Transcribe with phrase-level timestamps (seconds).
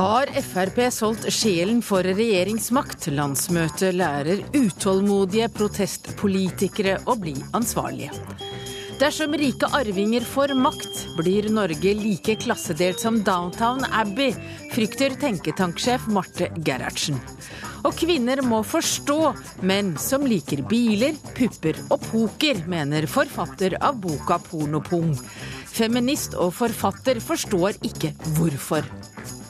[0.00, 3.10] Har Frp solgt sjelen for regjeringsmakt?
[3.12, 8.08] Landsmøtet lærer utålmodige protestpolitikere å bli ansvarlige.
[8.96, 14.32] Dersom rike arvinger får makt, blir Norge like klassedelt som Downtown Abbey,
[14.72, 17.20] frykter tenketanksjef Marte Gerhardsen.
[17.84, 19.20] Og kvinner må forstå
[19.68, 25.12] menn som liker biler, pupper og poker, mener forfatter av boka Pornopung.
[25.68, 28.88] Feminist og forfatter forstår ikke hvorfor.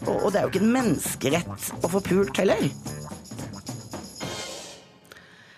[0.09, 2.63] Og det er jo ikke en menneskerett å få pult heller.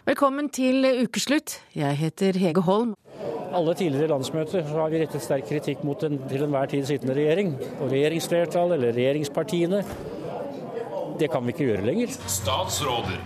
[0.03, 1.61] Velkommen til ukeslutt.
[1.79, 2.97] Jeg heter Hege Holm.
[3.53, 7.55] Alle tidligere landsmøter har vi rettet sterk kritikk mot den til enhver tid sittende regjering.
[7.79, 9.83] Og regjeringsflertall eller regjeringspartiene.
[11.21, 12.15] Det kan vi ikke gjøre lenger.
[12.27, 13.21] Statsråder.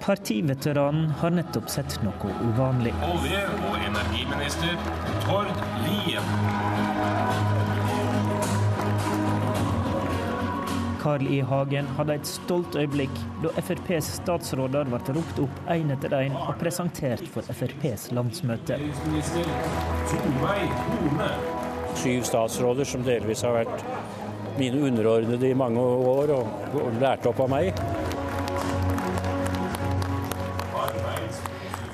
[0.00, 2.94] Partiveteranen har nettopp sett noe uvanlig.
[3.10, 4.78] Olje- og energiminister
[5.26, 5.50] Tord
[5.84, 6.95] Lien.
[11.06, 11.40] Carl I.
[11.40, 16.56] Hagen hadde et stolt øyeblikk da FrPs statsråder ble ropt opp én etter én og
[16.58, 18.80] presentert for FrPs landsmøte.
[22.02, 23.86] Syv statsråder som delvis har vært
[24.58, 25.84] mine underordnede i mange
[26.16, 26.50] år og,
[26.82, 27.70] og lært opp av meg.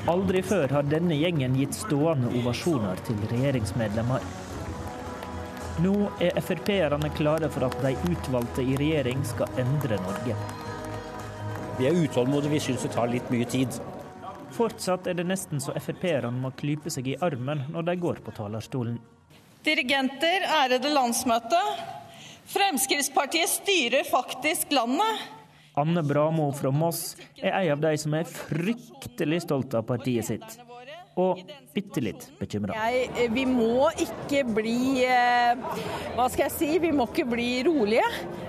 [0.09, 4.25] Aldri før har denne gjengen gitt stående ovasjoner til regjeringsmedlemmer.
[5.81, 10.37] Nå er Frp-erne klare for at de utvalgte i regjering skal endre Norge.
[11.79, 13.79] Vi er utålmodige, vi syns det tar litt mye tid.
[14.53, 18.34] Fortsatt er det nesten så Frp-erne må klype seg i armen når de går på
[18.37, 18.98] talerstolen.
[19.64, 21.61] Dirigenter, ærede landsmøte.
[22.53, 25.24] Fremskrittspartiet styrer faktisk landet.
[25.80, 30.58] Anne Bramo fra Moss er en av de som er fryktelig stolt av partiet sitt.
[31.20, 31.40] Og
[31.74, 32.77] bitte litt bekymra.
[32.89, 35.52] Eh, vi må ikke bli eh,
[36.17, 36.70] Hva skal jeg si?
[36.80, 38.06] Vi må ikke bli rolige.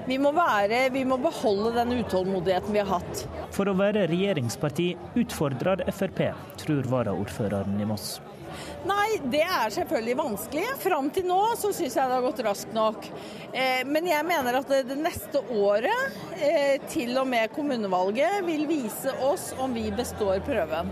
[0.07, 3.25] Vi må, være, vi må beholde den utålmodigheten vi har hatt.
[3.55, 6.29] For å være regjeringsparti utfordrer Frp,
[6.59, 8.15] tror varaordføreren i Moss.
[8.87, 10.65] Nei, det er selvfølgelig vanskelig.
[10.83, 13.07] Fram til nå så syns jeg det har gått raskt nok.
[13.51, 18.67] Eh, men jeg mener at det, det neste året, eh, til og med kommunevalget, vil
[18.69, 20.91] vise oss om vi består prøven.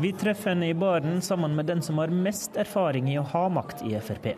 [0.00, 3.42] Vi treffer henne i baren sammen med den som har mest erfaring i å ha
[3.52, 4.30] makt i Frp.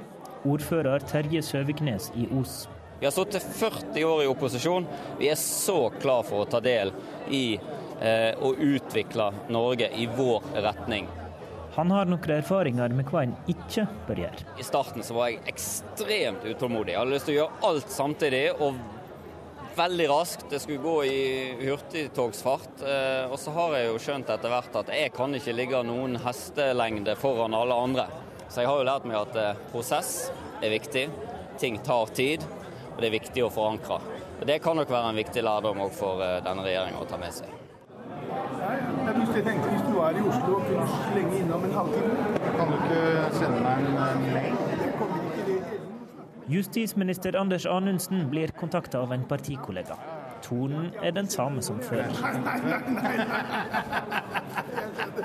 [0.42, 2.64] Ordfører Terje Søviknes i Os.
[2.98, 4.88] Vi har sittet 40 år i opposisjon.
[5.20, 6.90] Vi er så klar for å ta del
[7.30, 11.06] i eh, å utvikle Norge i vår retning.
[11.76, 14.48] Han har noen erfaringer med hva en ikke bør gjøre.
[14.58, 16.96] I starten så var jeg ekstremt utålmodig.
[16.96, 18.82] Jeg hadde lyst til å gjøre alt samtidig og
[19.76, 20.44] veldig raskt.
[20.50, 21.20] Det skulle gå i
[21.60, 22.82] hurtigtogsfart.
[22.82, 26.18] Eh, og så har jeg jo skjønt etter hvert at jeg kan ikke ligge noen
[26.24, 28.06] hestelengde foran alle andre.
[28.48, 30.30] Så jeg har jo lært meg at eh, prosess
[30.62, 31.06] er viktig.
[31.60, 32.44] Ting tar tid,
[32.92, 34.00] og det er viktig å forankre.
[34.40, 37.20] Og Det kan nok være en viktig lærdom òg for eh, denne regjeringa å ta
[37.20, 37.58] med seg.
[38.22, 42.76] Jeg tenkte Hvis du er i Oslo og kunne slenge innom en halvtime Kan du
[42.78, 43.00] ikke
[43.36, 44.61] sende meg en mail?
[46.46, 49.96] Justisminister Anders Anundsen blir kontakta av en partikollega.
[50.42, 52.10] Tonen er den samme som før.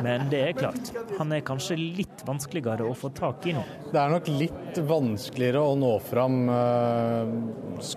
[0.04, 3.64] Men det er klart, han er kanskje litt vanskeligere å få tak i nå.
[3.92, 7.32] Det er nok litt vanskeligere å nå fram, eh,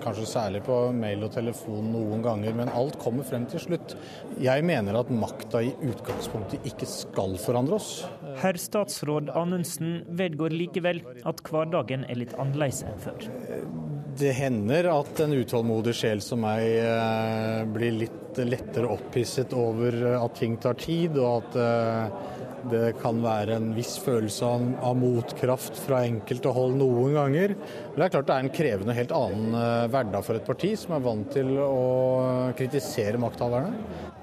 [0.04, 3.96] kanskje særlig på mail og telefon noen ganger, men alt kommer frem til slutt.
[4.40, 7.92] Jeg mener at makta i utgangspunktet ikke skal forandre oss.
[8.40, 13.99] Herr statsråd Anundsen vedgår likevel at hverdagen er litt annerledes enn før.
[14.18, 20.36] Det hender at en utålmodig sjel som meg eh, blir litt lettere opphisset over at
[20.38, 22.38] ting tar tid, og at eh,
[22.70, 24.48] det kan være en viss følelse
[24.82, 27.54] av, motkraft fra enkelte hold noen ganger.
[27.56, 30.72] Men det er klart det er en krevende, helt annen eh, hverdag for et parti
[30.80, 31.84] som er vant til å
[32.58, 34.18] kritisere makthaverne.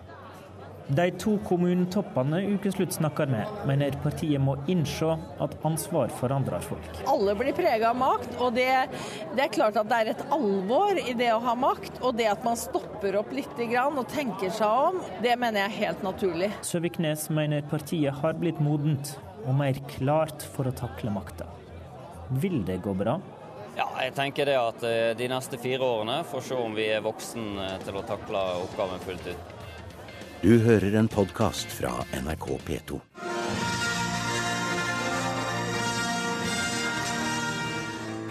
[0.87, 7.01] De to kommunetoppene Ukeslutt snakker med, mener partiet må innse at ansvar forandrer folk.
[7.11, 8.69] Alle blir prega av makt, og det,
[9.35, 11.99] det er klart at det er et alvor i det å ha makt.
[11.99, 15.79] Og det at man stopper opp litt og tenker seg om, det mener jeg er
[15.81, 16.51] helt naturlig.
[16.63, 21.49] Søviknes mener partiet har blitt modent og mer klart for å takle makta.
[22.39, 23.17] Vil det gå bra?
[23.77, 27.03] Ja, jeg tenker det at eh, de neste fire årene får se om vi er
[27.05, 29.56] voksen eh, til å takle oppgaven fullt ut.
[30.41, 32.99] Du hører en podkast fra NRK P2.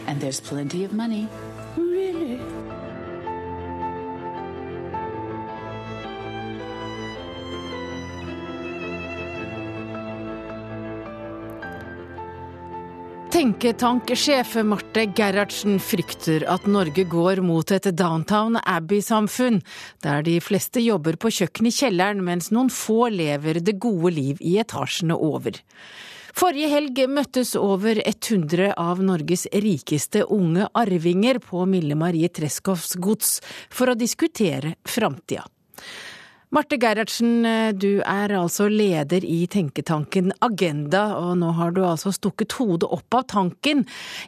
[0.07, 1.27] And there's plenty of money.
[13.37, 19.59] Tenketankssjef Marte Gerhardsen frykter at Norge går mot et Downtown Abbey-samfunn,
[20.01, 24.41] der de fleste jobber på kjøkken i kjelleren, mens noen få lever det gode liv
[24.41, 25.61] i etasjene over.
[26.33, 33.43] Forrige helg møttes over 100 av Norges rikeste unge arvinger på Mille Marie Treschows gods
[33.69, 35.45] for å diskutere framtida.
[36.57, 37.45] Marte Gerhardsen,
[37.77, 43.13] du er altså leder i tenketanken Agenda, og nå har du altså stukket hodet opp
[43.19, 43.83] av tanken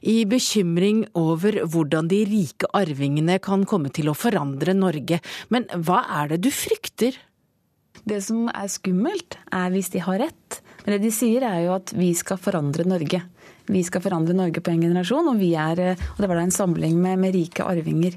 [0.05, 5.23] i bekymring over hvordan de rike arvingene kan komme til å forandre Norge.
[5.49, 7.17] Men hva er det du frykter?
[8.05, 10.61] Det som er skummelt, er hvis de har rett.
[10.85, 13.25] Men det de sier er jo at vi skal forandre Norge.
[13.69, 16.97] Vi skal forandre Norge på en generasjon, og, er, og det var da en samling
[17.01, 18.17] med, med rike arvinger.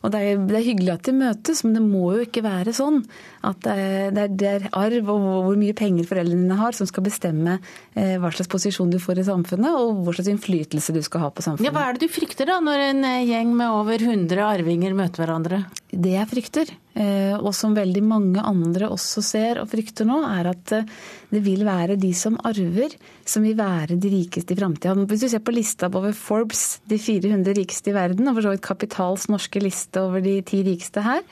[0.00, 2.72] Og det er, det er, hyggelig at de møtes, men det må jo ikke være
[2.76, 3.02] sånn
[3.44, 7.04] at det er, det er arv og hvor mye penger foreldrene dine har, som skal
[7.04, 11.26] bestemme eh, hva slags posisjon du får i samfunnet, og hva slags innflytelse du skal
[11.26, 11.68] ha på samfunnet.
[11.68, 14.96] Ja, Hva er det du frykter da, når en eh, gjeng med over 100 arvinger
[14.96, 15.64] møter hverandre?
[15.90, 20.52] Det jeg frykter, eh, og som veldig mange andre også ser og frykter nå, er
[20.54, 20.76] at
[21.30, 22.96] det vil være de som arver,
[23.28, 24.96] som vil være de rikeste i framtida.
[25.10, 28.54] Hvis du ser på lista over Forbes, de 400 rikeste i verden, og for så
[28.54, 31.24] vidt Kapitals norske liste over de ti rikeste her,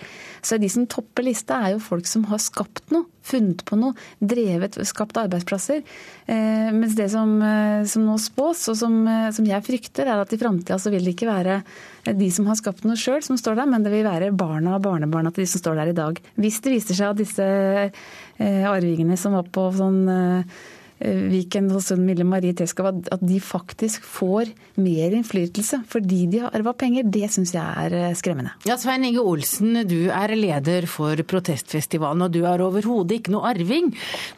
[0.43, 3.93] så de som topper lista, er jo folk som har skapt noe, funnet på noe,
[4.25, 5.83] drevet, skapt arbeidsplasser.
[6.27, 10.23] Eh, mens det som, eh, som, nå spås, og som, eh, som jeg frykter, er
[10.23, 11.63] at i framtida så vil det ikke være
[12.09, 14.83] de som har skapt noe sjøl, som står der, men det vil være barna og
[14.87, 16.21] barnebarna til de som står der i dag.
[16.41, 20.59] Hvis det viser seg at disse eh, arvingene som var på sånn eh,
[20.99, 24.51] Viken hos Mille Marie Teskav, at de faktisk får
[24.83, 28.55] mer innflytelse fordi de har arva penger, det syns jeg er eh, skremmende.
[28.67, 33.53] Ja, Svein Inge Olsen, du er leder for protestfestivalen, og du er overhodet ikke noe
[33.53, 33.93] arving.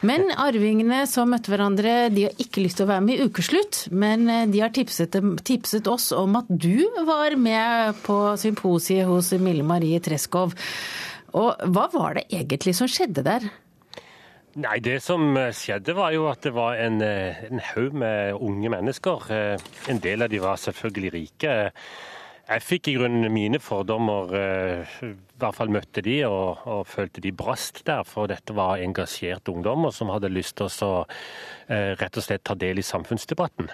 [0.05, 3.83] Men arvingene som møtte hverandre, de har ikke lyst til å være med i Ukeslutt,
[3.91, 5.17] men eh, de har tipset,
[5.47, 10.53] tipset oss om at du var med på symposiet hos Mille Marie Treskov.
[11.37, 13.49] Og hva var det egentlig som skjedde der?
[14.59, 18.35] Nei, Det som eh, skjedde, var jo at det var en, eh, en haug med
[18.35, 19.29] unge mennesker.
[19.31, 21.53] Eh, en del av de var selvfølgelig rike.
[22.51, 27.31] Jeg fikk i grunnen mine fordommer, i hvert fall møtte de, og, og følte de
[27.31, 28.03] brast der.
[28.03, 31.05] For dette var engasjerte ungdommer som hadde lyst til å
[31.69, 33.71] rett og slett ta del i samfunnsdebatten.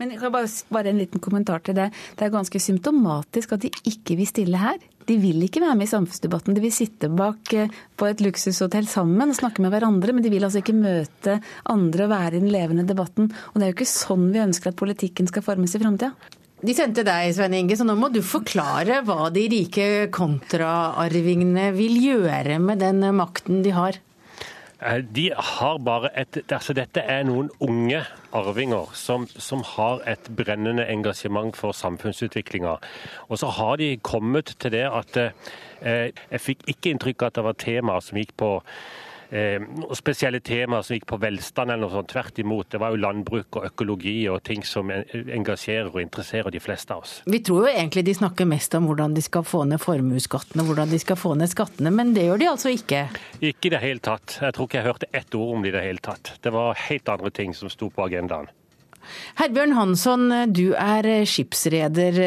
[0.00, 1.92] Men jeg kan bare, bare en liten kommentar til det.
[2.18, 4.82] Det er ganske symptomatisk at de ikke vil stille her.
[5.08, 6.56] De vil ikke være med i samfunnsdebatten.
[6.56, 10.32] De vil sitte bak eh, på et luksushotell sammen og snakke med hverandre, men de
[10.32, 11.38] vil altså ikke møte
[11.72, 13.30] andre og være i den levende debatten.
[13.52, 16.12] Og det er jo ikke sånn vi ønsker at politikken skal formes i framtida.
[16.58, 21.94] De sendte deg, Svein Inge, så nå må du forklare hva de rike kontraarvingene vil
[22.02, 24.00] gjøre med den makten de har.
[24.82, 28.02] Eh, de har bare et altså Dette er noen unge
[28.32, 32.76] arvinger som, som har et brennende engasjement for samfunnsutviklinga.
[33.28, 37.38] Og så har de kommet til det at eh, jeg fikk ikke inntrykk av at
[37.38, 39.07] det var temaer som gikk på eh,
[39.98, 42.10] spesielle temaer som gikk på velstand eller noe sånt.
[42.12, 42.70] Tvert imot.
[42.72, 47.04] Det var jo landbruk og økologi og ting som engasjerer og interesserer de fleste av
[47.04, 47.18] oss.
[47.28, 50.92] Vi tror jo egentlig de snakker mest om hvordan de skal få ned formuesskattene, hvordan
[50.92, 53.06] de skal få ned skattene, men det gjør de altså ikke?
[53.40, 54.38] Ikke i det hele tatt.
[54.40, 56.34] Jeg tror ikke jeg hørte ett ord om det i det hele tatt.
[56.42, 58.48] Det var helt andre ting som sto på agendaen.
[59.38, 62.18] Herbjørn Hansson, du er skipsreder.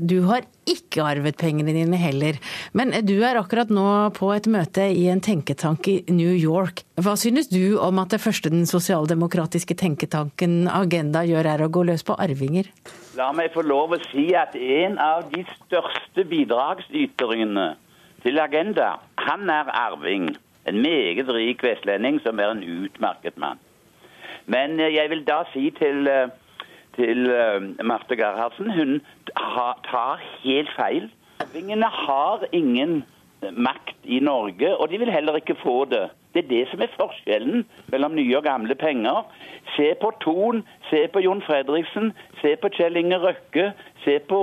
[0.00, 2.38] Du har ikke arvet pengene dine heller.
[2.76, 3.86] Men du er akkurat nå
[4.16, 6.84] på et møte i en tenketank i New York.
[7.00, 11.84] Hva synes du om at det første den sosialdemokratiske tenketanken Agenda gjør, er å gå
[11.88, 12.68] løs på arvinger?
[13.18, 17.70] La meg få lov å si at en av de største bidragsyterne
[18.24, 20.30] til Agenda, han er arving.
[20.68, 23.60] En meget rik vestlending som er en utmerket mann.
[24.48, 26.28] Men eh, jeg vil da si til, eh,
[26.96, 29.00] til uh, Marte Gerhardsen hun
[29.90, 31.10] tar helt feil.
[31.52, 33.04] Vingene har ingen
[33.52, 36.08] makt i Norge, og de vil heller ikke få det.
[36.34, 37.62] Det er det som er forskjellen
[37.92, 39.22] mellom nye og gamle penger.
[39.76, 42.12] Se på Thon, se på Jon Fredriksen,
[42.42, 43.72] se på Kjell Inge Røkke,
[44.04, 44.40] se på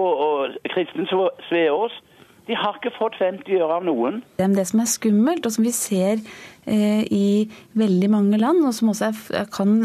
[0.71, 1.07] Kristin
[1.50, 2.00] Sveås.
[2.47, 4.19] De har ikke fått 50 øre av noen.
[4.38, 7.45] Det som er skummelt, og som vi ser eh, i
[7.77, 9.77] veldig mange land, og som også er, kan,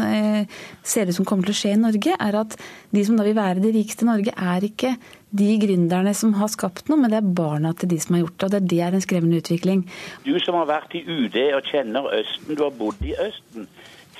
[0.81, 2.55] se ser ut som kommer til å skje i Norge, er at
[2.91, 4.95] de som da vil være de rikeste i Norge, er ikke
[5.31, 8.37] de gründerne som har skapt noe, men det er barna til de som har gjort
[8.43, 8.49] det.
[8.59, 9.85] og det er en skremmende utvikling.
[10.25, 13.67] Du som har vært i UD og kjenner Østen, du har bodd i Østen.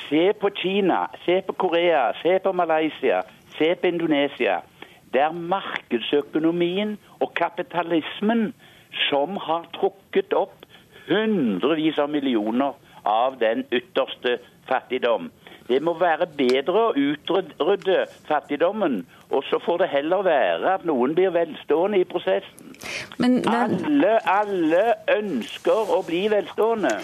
[0.08, 3.22] Se på Kina, se på Korea, se på Malaysia,
[3.58, 4.62] se på Indonesia.
[5.12, 8.54] Det er markedsøkonomien og kapitalismen
[9.10, 10.61] som har trukket opp
[11.12, 12.74] hundrevis av millioner
[13.06, 14.40] av den ytterste
[14.70, 15.32] fattigdom.
[15.68, 19.02] Det må være bedre å utrydde fattigdommen,
[19.32, 22.74] og så får det heller være at noen blir velstående i prosessen.
[23.22, 23.54] Men det...
[23.56, 26.96] alle, alle ønsker å bli velstående.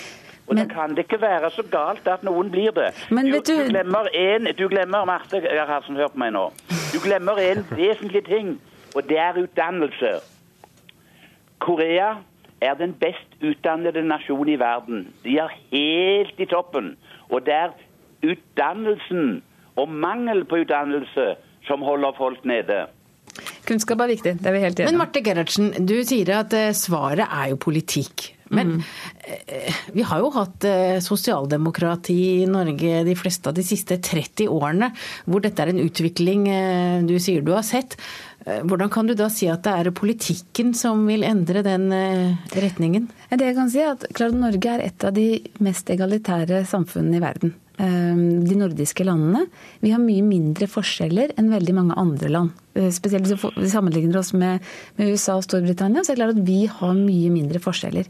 [0.48, 0.64] Og men...
[0.64, 2.90] Da kan det ikke være så galt at noen blir det.
[3.10, 3.54] Men, du, du...
[3.54, 6.48] du, glemmer en, du glemmer, Marte Gerhardsen, hør på meg nå.
[6.94, 8.56] Du glemmer en vesentlig ting,
[8.96, 10.18] og det er utdannelse.
[11.64, 12.18] Korea
[12.62, 15.08] er den best utdannede nasjonen i verden.
[15.24, 16.96] De er helt i toppen.
[17.30, 17.76] Og det er
[18.26, 19.42] utdannelsen
[19.78, 21.36] og mangel på utdannelse
[21.68, 22.88] som holder folk nede.
[23.68, 26.74] Kunnskap er viktig, det er vi helt enige Men Marte Gerhardsen, du sier at eh,
[26.74, 28.32] svaret er jo politikk.
[28.48, 28.84] Men mm.
[29.92, 34.94] vi har jo hatt eh, sosialdemokrati i Norge de fleste av de siste 30 årene,
[35.28, 36.48] hvor dette er en utvikling
[37.10, 38.00] du sier du har sett.
[38.48, 41.90] Hvordan kan du da si at det er politikken som vil endre den
[42.56, 43.10] retningen?
[43.28, 47.20] Det jeg kan si er at klart Norge er et av de mest egalitære samfunnene
[47.20, 47.56] i verden.
[47.78, 49.44] Ehm, de nordiske landene.
[49.86, 52.56] Vi har mye mindre forskjeller enn veldig mange andre land.
[52.74, 54.66] Eh, spesielt hvis vi sammenligner oss med
[54.98, 58.10] USA og Storbritannia, så er det klart at vi har mye mindre forskjeller.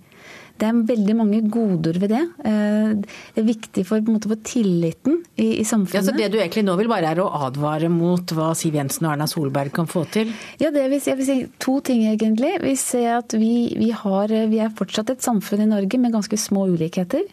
[0.57, 2.23] Det er veldig mange goder ved det.
[2.49, 2.93] Eh,
[3.35, 5.99] det er viktig for, måte, for tilliten i, i, samfunnet.
[5.99, 9.07] Ja, så Det du egentlig nå vil bare er å advare mot hva Siv Jensen
[9.07, 10.33] og Erna Solberg kan få til?
[10.61, 12.55] Ja, det vil si, jeg vil si to ting egentlig.
[12.63, 16.41] Vi ser at vi, vi, har, vi er fortsatt et samfunn i Norge med ganske
[16.41, 17.25] små ulikheter.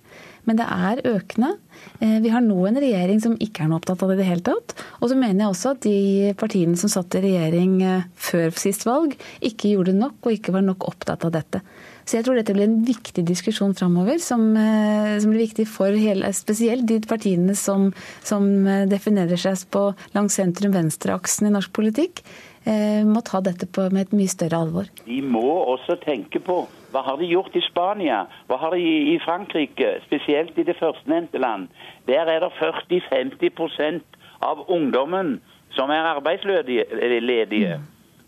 [0.44, 1.54] Men det er økende.
[2.00, 4.28] Eh, vi har nå en regjering som ikke er noe opptatt av det i det
[4.28, 4.74] hele tatt.
[5.00, 8.84] Og så mener jeg også at de partiene som satt i regjering eh, før sist
[8.88, 11.62] valg, ikke gjorde nok og ikke var nok opptatt av dette.
[12.04, 15.92] Så jeg tror dette blir en viktig diskusjon framover, som, eh, som, blir viktig for
[15.96, 17.90] hele, spesielt de partiene som,
[18.22, 18.46] som
[18.90, 22.24] definerer seg på langs sentrum-venstre-aksen i norsk politikk.
[22.64, 24.86] Må ta dette på, med et mye større alvor.
[25.04, 25.44] De må
[25.74, 26.62] også tenke på
[26.94, 28.20] hva har de gjort i Spania?
[28.46, 28.78] Hva har de
[29.10, 29.96] i Frankrike?
[30.06, 31.66] Spesielt i det førstnevnte land.
[32.06, 35.40] Der er det 40-50% av ungdommen
[35.74, 37.80] som er arbeidsledige.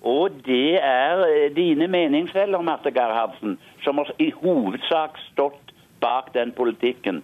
[0.03, 6.53] Og det er eh, dine meningsfeller, Marte Gerhardsen, som har i hovedsak stått bak den
[6.53, 7.23] politikken.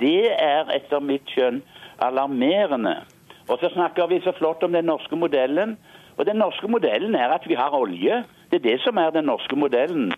[0.00, 1.62] Det er etter mitt skjønn
[2.00, 3.00] alarmerende.
[3.48, 5.76] Og så snakker vi så flott om den norske modellen.
[6.16, 8.22] Og den norske modellen er at vi har olje.
[8.50, 10.12] Det er det som er den norske modellen.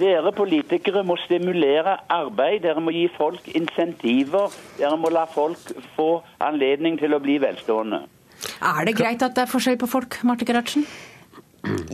[0.00, 4.54] Dere politikere må stimulere arbeid, dere må gi folk insentiver.
[4.78, 6.08] Dere må la folk få
[6.42, 8.04] anledning til å bli velstående.
[8.64, 10.86] Er det greit at det er forskjell på folk, Marte Gerhardsen?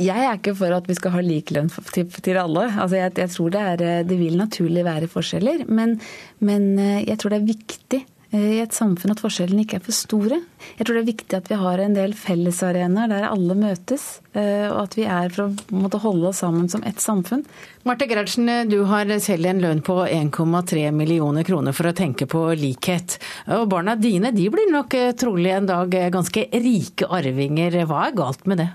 [0.00, 2.68] Jeg er ikke for at vi skal ha lik lønn til, alle.
[2.70, 5.66] Altså jeg, jeg, tror det, er, det vil naturlig være forskjeller.
[5.68, 5.98] Men,
[6.40, 9.82] men eh, jeg tror det er viktig Eh, i et samfunn at forskjellene ikke er
[9.82, 10.38] for store.
[10.78, 14.04] Jeg tror det er viktig at vi har en del fellesarenaer der alle møtes,
[14.38, 17.42] eh, og at vi er for å måtte holde oss sammen som ett samfunn.
[17.88, 22.44] Marte Gerhardsen, du har selv en lønn på 1,3 millioner kroner for å tenke på
[22.60, 23.18] likhet.
[23.56, 27.82] Og barna dine de blir nok eh, trolig en dag ganske rike arvinger.
[27.90, 28.70] Hva er galt med det?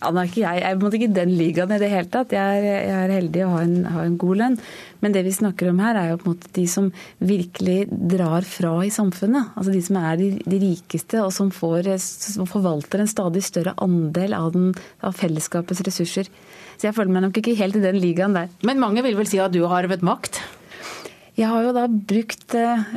[0.00, 2.30] Ja, nå er ikke jeg, jeg er ikke i den ligaen i det hele tatt.
[2.32, 4.54] Jeg er, jeg er heldig å ha en, har en, god lønn.
[5.04, 6.86] Men det vi snakker om her, er jo på en måte de som
[7.20, 9.50] virkelig drar fra i samfunnet.
[9.60, 13.76] Altså de som er de, de rikeste, og som, får, som, forvalter en stadig større
[13.84, 14.70] andel av, den,
[15.04, 16.32] av, fellesskapets ressurser.
[16.80, 18.48] Så jeg føler meg nok ikke helt i den ligaen der.
[18.64, 20.40] Men mange vil vel si at du har arvet makt?
[21.36, 22.88] Jeg har jo da brukt eh,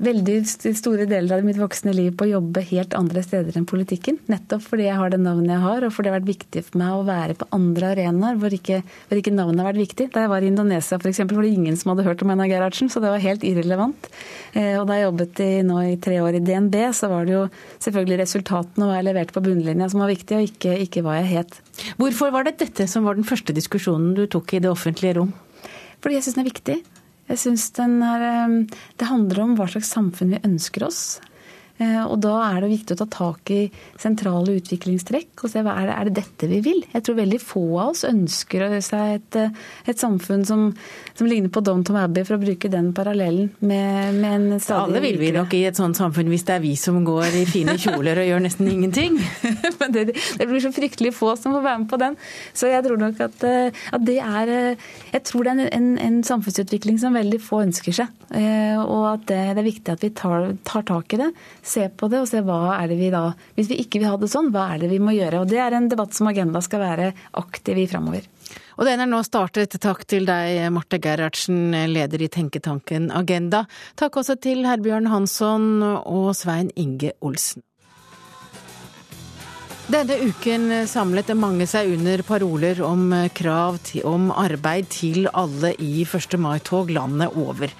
[0.00, 0.36] veldig
[0.76, 4.18] store deler av mitt voksne liv på å jobbe helt andre steder enn politikken.
[4.32, 6.80] Nettopp fordi jeg har det navnet jeg har, og fordi det har vært viktig for
[6.80, 10.08] meg å være på andre arenaer hvor ikke, hvor ikke navnet har vært viktig.
[10.14, 12.92] Da jeg var i Indonesia f.eks., var det ingen som hadde hørt om Einar Gerhardsen,
[12.92, 14.08] så det var helt irrelevant.
[14.54, 17.36] Eh, og da jeg jobbet i, nå i tre år i DNB, så var det
[17.36, 17.44] jo
[17.84, 21.18] selvfølgelig resultatene og hva jeg leverte på bunnlinja som var viktig, og ikke, ikke hva
[21.20, 21.60] jeg het.
[22.00, 25.36] Hvorfor var det dette som var den første diskusjonen du tok i det offentlige rom?
[26.00, 26.80] Fordi jeg syns den er viktig.
[27.30, 28.64] Jeg syns ehm,
[28.98, 31.20] det handler om hva slags samfunn vi ønsker oss.
[31.80, 33.60] Eh, og da er det viktig å ta tak i
[34.00, 36.82] sentrale utviklingstrekk og se hva er det, er det dette vi vil.
[36.92, 39.54] Jeg tror veldig få av oss ønsker seg et, eh,
[39.88, 40.66] et samfunn som,
[41.14, 45.02] som, ligner på Downton Abbey, for å bruke den parallellen med, med en stadig Alle
[45.06, 47.78] vil vi nok i et sånt samfunn hvis det er vi som går i fine
[47.80, 49.16] kjoler og gjør nesten ingenting.
[49.80, 52.18] Men det, det, blir så fryktelig få som får være med på den.
[52.52, 55.90] Så jeg tror nok at, eh, at det er Jeg tror det er en, en,
[56.10, 58.12] en, samfunnsutvikling som veldig få ønsker seg.
[58.30, 61.30] Og at det, det er viktig at vi tar, tar tak i det
[61.70, 64.18] se på det og se hva er det vi da Hvis vi ikke vil ha
[64.20, 65.42] det sånn, hva er det vi må gjøre?
[65.42, 68.26] Og Det er en debatt som Agenda skal være aktiv i framover.
[68.80, 69.76] Og den er nå startet.
[69.82, 73.66] Takk til deg, Marte Gerhardsen, leder i tenketanken Agenda.
[74.00, 77.62] Takk også til Herbjørn Hansson og Svein Inge Olsen.
[79.90, 86.36] Denne uken samlet mange seg under paroler om krav om arbeid til alle i 1.
[86.38, 87.74] mai-tog landet over.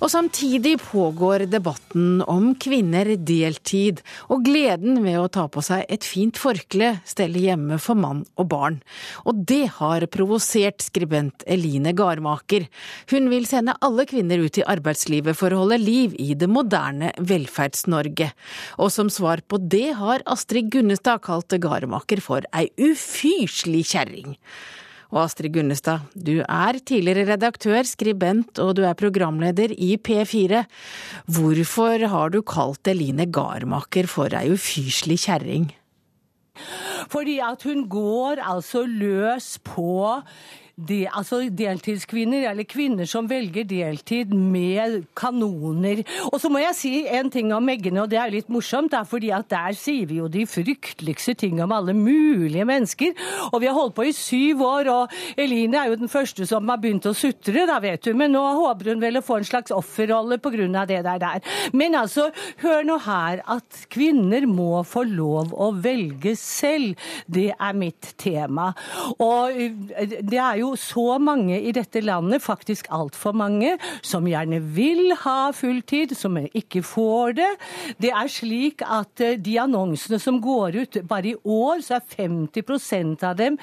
[0.00, 4.00] Og samtidig pågår debatten om kvinner deltid,
[4.32, 8.48] og gleden ved å ta på seg et fint forkle stelle hjemme for mann og
[8.48, 8.80] barn.
[9.28, 12.64] Og det har provosert skribent Eline Garmaker.
[13.12, 17.12] Hun vil sende alle kvinner ut i arbeidslivet for å holde liv i det moderne
[17.20, 18.32] Velferds-Norge.
[18.80, 24.38] Og som svar på det har Astrid Gunnestad kalt Garmaker for ei ufyselig kjerring.
[25.10, 30.62] Og Astrid Gunnestad, du er tidligere redaktør, skribent og du er programleder i P4.
[31.26, 35.70] Hvorfor har du kalt Eline Garmaker for ei ufyselig kjerring?
[37.10, 40.20] Fordi at hun går altså løs på
[40.88, 46.02] de, altså deltidskvinner, eller kvinner som velger deltid med kanoner.
[46.30, 48.90] Og så må jeg si en ting om eggene, og det er litt morsomt.
[48.92, 53.14] Det er fordi at der sier vi jo de frykteligste ting om alle mulige mennesker.
[53.50, 56.68] Og vi har holdt på i syv år, og Eline er jo den første som
[56.70, 58.12] har begynt å sutre, da vet du.
[58.16, 60.86] Men nå håper hun vel å få en slags offerrolle pga.
[60.86, 61.40] det der der.
[61.72, 62.30] Men altså,
[62.62, 66.98] hør nå her at kvinner må få lov å velge selv.
[67.26, 68.70] Det er mitt tema.
[69.18, 69.56] Og
[70.20, 75.50] det er jo så mange i dette landet, faktisk altfor mange, som gjerne vil ha
[75.56, 77.50] fulltid, som ikke får det.
[78.02, 82.06] Det er slik at eh, de annonsene som går ut, bare i år så er
[82.16, 83.58] 50% av dem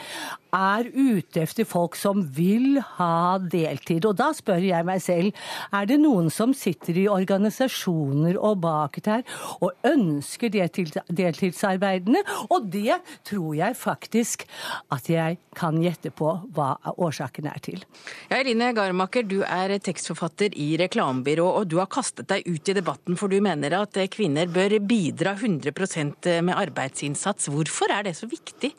[0.58, 4.06] er ute efter folk som vil ha deltid.
[4.08, 5.36] Og da spør jeg meg selv,
[5.74, 9.26] er det noen som sitter i organisasjoner og bak der
[9.62, 12.24] og ønsker deltidsarbeidene?
[12.50, 14.48] Og det tror jeg faktisk
[14.94, 17.84] at jeg kan gjette på hva årsaken er til.
[18.32, 22.78] Ja, Eline Garmaker, du er tekstforfatter i Reklamebyrå, og du har kastet deg ut i
[22.78, 27.52] debatten for du mener at kvinner bør bidra 100% med arbeidsinnsats.
[27.54, 28.74] Hvorfor er det så viktig?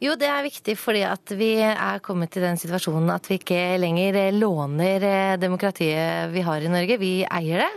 [0.00, 3.62] Jo, det er viktig fordi at vi er kommet til den situasjonen at vi ikke
[3.80, 7.72] lenger låner demokratiet vi har i Norge, vi eier det.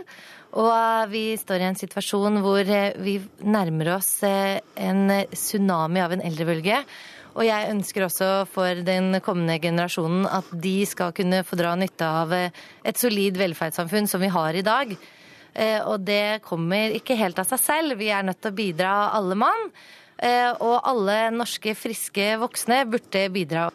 [0.60, 2.68] Og vi står i en situasjon hvor
[3.00, 6.82] vi nærmer oss en tsunami av en eldrebølge.
[7.32, 12.06] Og jeg ønsker også for den kommende generasjonen at de skal kunne få dra nytte
[12.06, 14.92] av et solid velferdssamfunn som vi har i dag.
[15.88, 17.96] Og det kommer ikke helt av seg selv.
[18.00, 19.68] Vi er nødt til å bidra alle mann.
[20.60, 23.66] Og alle norske friske voksne burde bidra.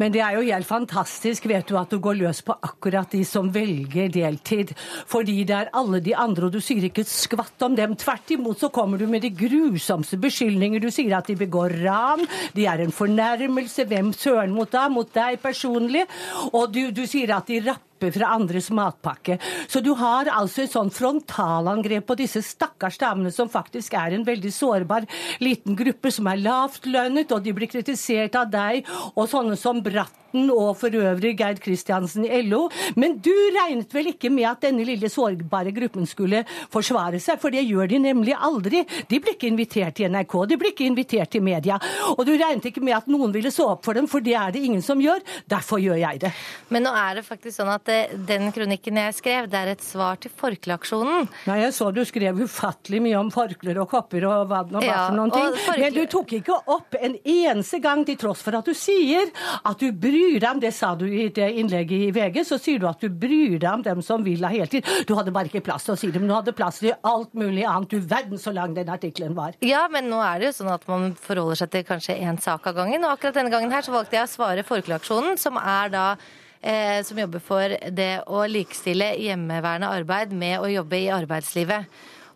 [0.00, 3.22] Men det er jo helt fantastisk vet du, at du går løs på akkurat de
[3.26, 4.72] som velger deltid.
[5.08, 7.96] Fordi det er alle de andre, og du sier ikke et skvatt om dem.
[7.98, 10.82] Tvert imot så kommer du med de grusomste beskyldninger.
[10.82, 12.24] Du sier at de begår ran,
[12.56, 13.88] de er en fornærmelse.
[13.88, 14.86] Hvem søren mot da?
[14.92, 16.06] Mot deg personlig.
[16.52, 19.38] Og du, du sier at de rapper fra andres matpakke.
[19.68, 24.26] Så du har altså et sånn frontalangrep på disse stakkars damene som faktisk er en
[24.26, 25.06] veldig sårbar
[25.42, 29.82] liten gruppe som er lavt lønnet, og de blir kritisert av deg og sånne som
[30.36, 32.68] Bratten og for øvrig Geir Kristiansen i LO.
[32.96, 37.50] Men du regnet vel ikke med at denne lille sårbare gruppen skulle forsvare seg, for
[37.50, 38.84] det gjør de nemlig aldri.
[39.08, 41.78] De blir ikke invitert til NRK, de blir ikke invitert til media.
[42.16, 44.52] Og du regnet ikke med at noen ville så opp for dem, for det er
[44.52, 45.22] det ingen som gjør.
[45.48, 46.32] Derfor gjør jeg det.
[46.70, 47.90] Men nå er det faktisk sånn at
[48.28, 51.30] den kronikken jeg skrev, det er et svar til Forkleaksjonen.
[51.48, 55.06] Nei, jeg så du skrev ufattelig mye om forklær og kopper og hva det var
[55.06, 55.80] for noen ting.
[55.80, 59.30] Men du tok ikke opp en eneste gang, til tross for at du sier
[59.66, 62.82] at du bryr deg om Det sa du i det innlegget i VG, så sier
[62.82, 64.86] du at du bryr deg om dem som vil ha heltid.
[65.08, 67.34] Du hadde bare ikke plass til å si det, men du hadde plass til alt
[67.38, 67.92] mulig annet.
[67.92, 69.58] Du verden så lang den artikkelen var.
[69.64, 72.66] Ja, men nå er det jo sånn at man forholder seg til kanskje én sak
[72.70, 73.04] av gangen.
[73.06, 76.06] Og akkurat denne gangen her så valgte jeg å svare Forkleaksjonen, som er da
[76.60, 81.90] eh, som jobber for det å likestille hjemmeværende arbeid med å jobbe i arbeidslivet.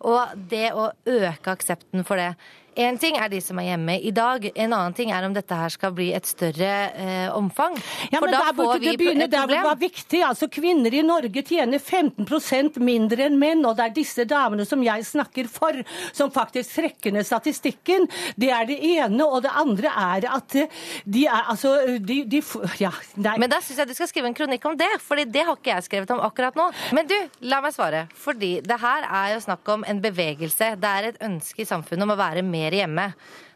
[0.07, 2.31] Og det å øke aksepten for det.
[2.79, 5.55] Én ting er de som er hjemme i dag, en annen ting er om dette
[5.55, 7.73] her skal bli et større eh, omfang.
[8.13, 10.21] Ja, men der burde det begynne der hvor det var viktig.
[10.23, 14.83] Altså, Kvinner i Norge tjener 15% mindre enn menn, og det er disse damene som
[14.85, 15.81] jeg snakker for,
[16.15, 18.07] som faktisk trekker ned statistikken.
[18.39, 19.27] Det er det ene.
[19.27, 22.41] Og det andre er at de er altså de, de,
[22.79, 23.35] ja, nei.
[23.41, 25.73] Men da syns jeg du skal skrive en kronikk om det, Fordi det har ikke
[25.75, 26.69] jeg skrevet om akkurat nå.
[26.95, 27.17] Men du,
[27.51, 28.05] la meg svare.
[28.15, 30.73] Fordi det her er jo snakk om en bevegelse.
[30.79, 33.11] Det er et ønske i samfunnet om å være mer hjemme.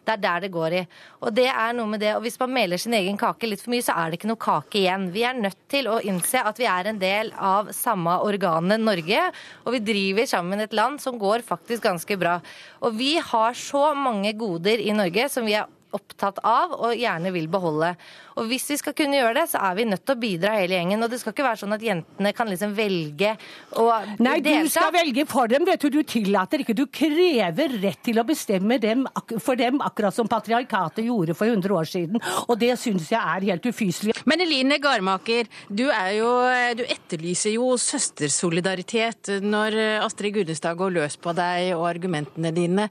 [0.05, 0.81] Det er der det går i.
[1.25, 3.73] Og det er noe med det, og hvis man meler sin egen kake litt for
[3.73, 5.07] mye, så er det ikke noe kake igjen.
[5.15, 9.23] Vi er nødt til å innse at vi er en del av samme organet Norge,
[9.65, 12.37] og vi driver sammen et land som går faktisk ganske bra.
[12.85, 17.31] Og vi har så mange goder i Norge som vi er opptatt av og gjerne
[17.35, 17.93] vil beholde.
[18.35, 20.75] Og hvis vi skal kunne gjøre det, så er vi nødt til å bidra hele
[20.75, 21.03] gjengen.
[21.05, 23.31] Og det skal ikke være sånn at jentene kan liksom velge
[23.79, 23.85] å
[24.19, 25.89] Nei, du skal velge for dem, vet du.
[25.95, 26.75] Du tillater ikke.
[26.75, 31.47] Du krever rett til å bestemme dem, ak- for dem, akkurat som patriarkatet gjorde for
[31.47, 32.19] 100 år siden.
[32.49, 34.17] Og det syns jeg er helt ufyselig.
[34.27, 36.29] Men Eline Garmaker, du, er jo,
[36.75, 42.89] du etterlyser jo søstersolidaritet når Astrid Gudestad går løs på deg og argumentene dine.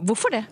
[0.00, 0.44] Hvorfor det?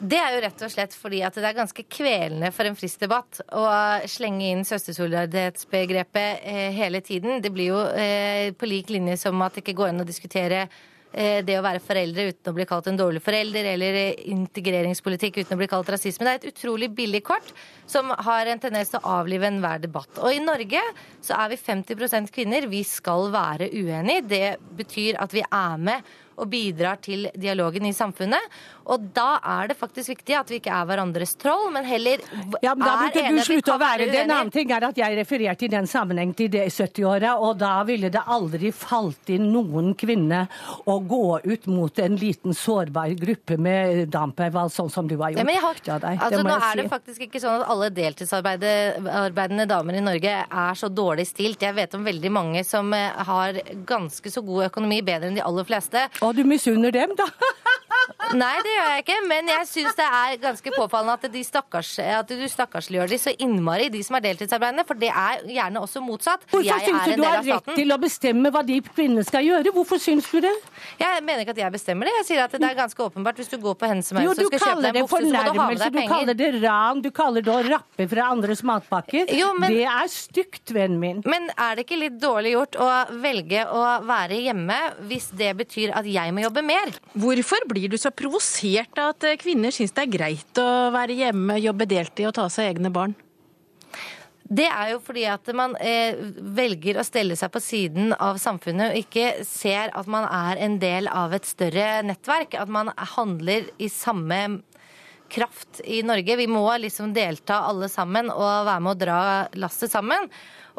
[0.00, 3.02] Det er jo rett og slett fordi at det er ganske kvelende for en frisk
[3.02, 3.64] debatt å
[4.08, 7.42] slenge inn søstersolidaritetsbegrepet eh, hele tiden.
[7.44, 10.62] Det blir jo eh, på lik linje som at det ikke går an å diskutere
[11.12, 14.00] eh, det å være foreldre uten å bli kalt en dårlig forelder, eller
[14.32, 16.24] integreringspolitikk uten å bli kalt rasisme.
[16.24, 17.52] Det er et utrolig billig kort
[17.84, 20.14] som har en tendens til å avlive enhver debatt.
[20.24, 20.80] Og i Norge
[21.20, 22.70] så er vi 50% kvinner.
[22.72, 24.24] Vi skal være uenige.
[24.32, 24.44] Det
[24.80, 26.08] betyr at vi er med
[26.40, 28.60] og bidrar til dialogen i samfunnet.
[28.90, 32.22] Og da er det faktisk viktig at vi ikke er hverandres troll, men heller
[32.64, 34.18] Ja, men Da er burde du enige at vi slutte å være det.
[34.24, 37.58] En annen ting er at jeg refererte i den sammenheng til det i 70-åra, og
[37.60, 40.42] da ville det aldri falt inn noen kvinne
[40.90, 45.42] å gå ut mot en liten sårbar gruppe med dampervalg, sånn som du har gjort.
[45.42, 47.90] Ja, men jeg har, Ja, deg, altså, nå er det faktisk ikke sånn at alle
[47.94, 51.62] deltidsarbeidende damer i Norge er så dårlig stilt.
[51.62, 55.44] Jeg vet om veldig mange som eh, har ganske så god økonomi, bedre enn de
[55.44, 56.06] aller fleste.
[56.26, 57.28] Og du misunner dem, da?
[58.36, 61.90] Nei, det gjør jeg ikke, men jeg syns det er ganske påfallende at, de stakkars,
[62.04, 66.02] at du stakkarsliggjør de så innmari, de som er deltidsarbeidende, for det er gjerne også
[66.04, 66.44] motsatt.
[66.52, 69.72] Hvorfor syns du du har rett til å bestemme hva de kvinnene skal gjøre?
[69.74, 70.52] Hvorfor syns du det?
[71.00, 72.14] Jeg mener ikke at jeg bestemmer det.
[72.20, 73.40] Jeg sier at det er ganske åpenbart.
[73.40, 75.66] Hvis du går på Maurits og skal kjøpe deg en bukse, så må du ha
[75.70, 76.08] med deg penger.
[76.08, 79.32] du kaller det ran, du kaller det å rappe fra andres matpakker.
[79.36, 81.22] Jo, men- Det er stygt, vennen min.
[81.26, 82.88] Men er det ikke litt dårlig gjort å
[83.20, 86.90] velge å være hjemme hvis det betyr at jeg må jobbe mer?
[87.16, 91.16] Hvorfor blir du så provosert av at eh, kvinner syns det er greit å være
[91.18, 93.16] hjemme, jobbe deltid og ta seg egne barn?
[94.50, 96.18] Det er jo fordi at man eh,
[96.58, 100.74] velger å stelle seg på siden av samfunnet og ikke ser at man er en
[100.82, 102.56] del av et større nettverk.
[102.58, 104.40] At man handler i samme
[105.30, 106.34] kraft i Norge.
[106.40, 109.20] Vi må liksom delta alle sammen og være med å dra
[109.62, 110.26] lasset sammen.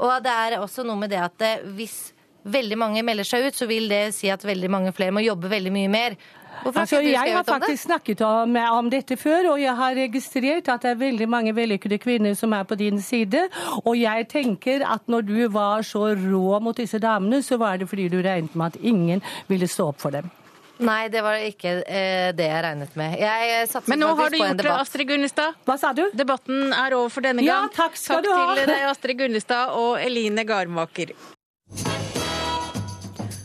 [0.04, 3.56] Og det er også noe med det at eh, hvis veldig mange melder seg ut,
[3.56, 6.20] så vil det si at veldig mange flere må jobbe veldig mye mer.
[6.64, 7.68] Hvorfor har Altså, ikke du jeg har skrevet om det?
[7.68, 11.56] faktisk snakket om, om dette før, og jeg har registrert at det er veldig mange
[11.56, 13.48] vellykkede kvinner som er på din side.
[13.86, 17.90] Og jeg tenker at når du var så rå mot disse damene, så var det
[17.90, 20.30] fordi du regnet med at ingen ville stå opp for dem.
[20.82, 23.20] Nei, det var ikke eh, det jeg regnet med.
[23.22, 24.72] Jeg satset Men nå har du gjort det.
[24.74, 25.54] Astrid Gunnestad.
[25.68, 26.08] Hva sa du?
[26.18, 27.76] Debatten er over for denne Ja, gang.
[27.76, 28.56] takk skal du ha.
[28.58, 31.14] til deg, Astrid Gunnestad og Eline Garmaker.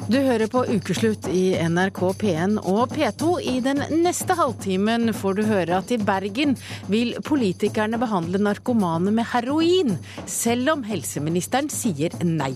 [0.06, 3.30] Du hører på Ukeslutt i NRK P1 og P2.
[3.42, 6.54] I den neste halvtimen får du høre at i Bergen
[6.86, 9.96] vil politikerne behandle narkomane med heroin,
[10.30, 12.54] selv om helseministeren sier nei.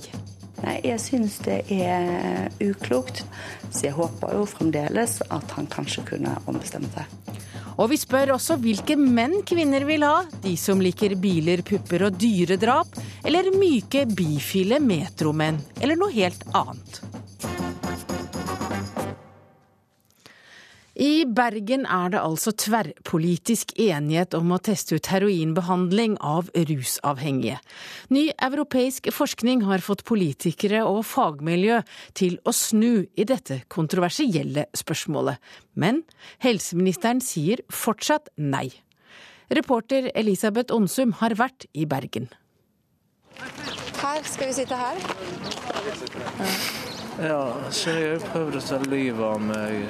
[0.61, 3.25] Nei, jeg syns det er uklokt.
[3.71, 7.39] Så jeg håper jo fremdeles at han kanskje kunne ombestemt seg.
[7.81, 10.27] Og vi spør også hvilke menn kvinner vil ha.
[10.45, 13.01] De som liker biler, pupper og dyredrap.
[13.25, 15.63] Eller myke, bifile metromenn.
[15.81, 17.01] Eller noe helt annet.
[21.01, 27.57] I Bergen er det altså tverrpolitisk enighet om å teste ut heroinbehandling av rusavhengige.
[28.13, 31.81] Ny europeisk forskning har fått politikere og fagmiljø
[32.21, 35.41] til å snu i dette kontroversielle spørsmålet.
[35.73, 36.03] Men
[36.45, 38.69] helseministeren sier fortsatt nei.
[39.57, 42.29] Reporter Elisabeth Onsum har vært i Bergen.
[44.05, 45.01] Her skal vi sitte her.
[45.01, 46.90] Ja,
[47.21, 49.83] så jeg har prøvd å ta livet av meg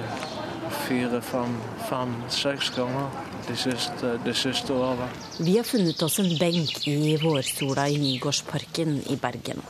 [0.84, 1.52] fire, fem,
[1.86, 3.10] fem, seks ganger
[3.46, 5.06] de siste, de siste årene.
[5.38, 9.62] Vi har funnet oss en benk i vårsola i Nygårdsparken i Bergen.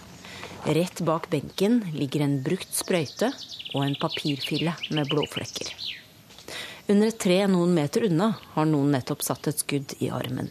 [0.65, 3.31] Rett bak benken ligger en brukt sprøyte
[3.75, 5.73] og en papirfille med blåflekker.
[6.91, 10.49] Under et tre noen meter unna har noen nettopp satt et skudd i armen.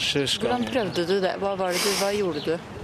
[0.00, 1.36] Hvordan prøvde du det?
[1.40, 2.81] Hva, var det du, hva gjorde du?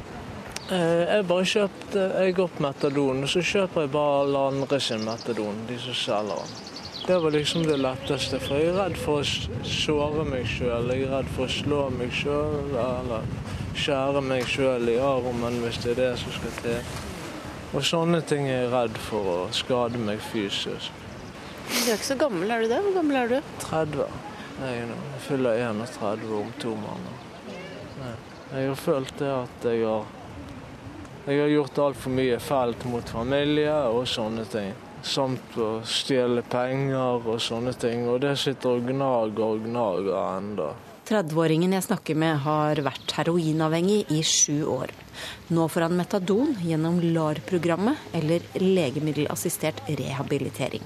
[0.70, 5.04] Eh, Jeg bare kjøpte jeg opp metadon, og så kjøper jeg bare alle andre sin
[5.06, 5.62] metadon.
[5.68, 6.56] De som selger den.
[7.08, 10.90] Det var liksom det letteste, for jeg er redd for å såre meg sjøl.
[10.92, 13.24] Jeg er redd for å slå meg sjøl eller
[13.78, 16.92] skjære meg sjøl i armen hvis det er det som skal til.
[17.72, 20.92] Og sånne ting er jeg redd for å skade meg fysisk.
[21.68, 22.82] Du er ikke så gammel, er du det?
[22.84, 23.38] Hvor gammel er du?
[23.64, 24.04] 30.
[24.58, 27.26] Jeg, er jeg fyller 31 om to måneder.
[28.52, 30.04] Jeg har følt det at jeg har
[31.28, 34.70] Jeg har gjort altfor mye fælt mot familie og sånne ting.
[35.04, 38.06] samt å stjele penger og sånne ting.
[38.08, 40.70] Og det sitter og gnager og gnager enda.
[41.08, 44.92] 30-åringen jeg snakker med har vært heroinavhengig i sju år.
[45.52, 50.84] Nå får han metadon gjennom LAR-programmet, eller legemiddelassistert rehabilitering.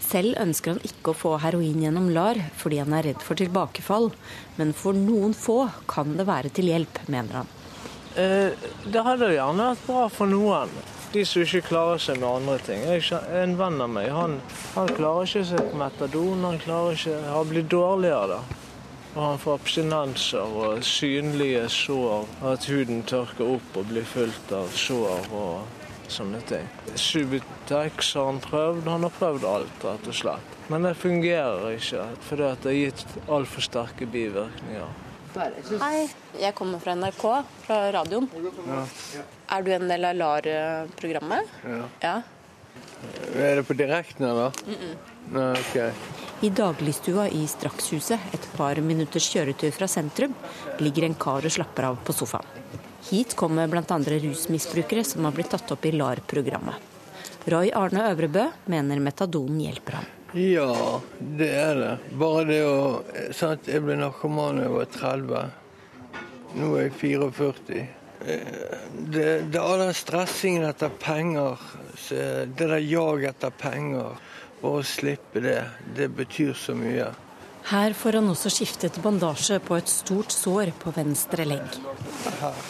[0.00, 4.10] Selv ønsker han ikke å få heroin gjennom LAR fordi han er redd for tilbakefall,
[4.56, 7.54] men for noen få kan det være til hjelp, mener han.
[8.16, 8.52] Eh,
[8.88, 10.70] det hadde gjerne vært bra for noen.
[11.12, 12.84] De som ikke klarer seg med andre ting.
[13.36, 14.38] En venn av meg han,
[14.74, 16.46] han klarer ikke seg på metadon.
[16.48, 18.38] Han klarer ikke, har blitt dårligere.
[18.38, 18.62] da.
[19.16, 22.26] Og han får abstinenser og synlige sår.
[22.52, 26.68] At huden tørker opp og blir fullt av sår og sånne ting.
[26.96, 28.84] Subutex har han prøvd.
[28.88, 30.60] Han har prøvd alt, rett og slett.
[30.72, 35.04] Men det fungerer ikke, fordi det har gitt altfor sterke bivirkninger.
[35.36, 36.06] Hei,
[36.40, 37.24] jeg kommer fra NRK,
[37.66, 38.28] fra radioen.
[38.64, 38.84] Ja.
[39.52, 41.50] Er du en del av LAR-programmet?
[41.66, 41.82] Ja.
[42.00, 42.14] Ja.
[43.36, 44.52] Er det på direkten, eller?
[44.66, 44.94] Mm -mm.
[45.32, 45.92] Nei, ok.
[46.40, 50.34] I dagligstua i Strakshuset, et par minutters kjøretur fra sentrum,
[50.78, 52.46] ligger en kar og slapper av på sofaen.
[53.10, 53.98] Hit kommer bl.a.
[53.98, 56.74] rusmisbrukere som har blitt tatt opp i LAR-programmet.
[57.46, 60.15] Roy Arne Øvrebø mener metadonen hjelper ham.
[60.36, 61.92] Ja, det er det.
[62.20, 65.44] Bare det å sant, Jeg ble narkoman da jeg var 30.
[66.60, 67.78] Nå er jeg 44.
[68.26, 71.60] Eh, Det, det all den stressingen etter penger,
[72.10, 74.16] det der jaget etter penger.
[74.60, 75.60] Bare å slippe det,
[75.96, 77.10] det betyr så mye.
[77.66, 81.80] Her får han også skiftet bandasje på et stort sår på venstre legg.
[82.40, 82.60] Her.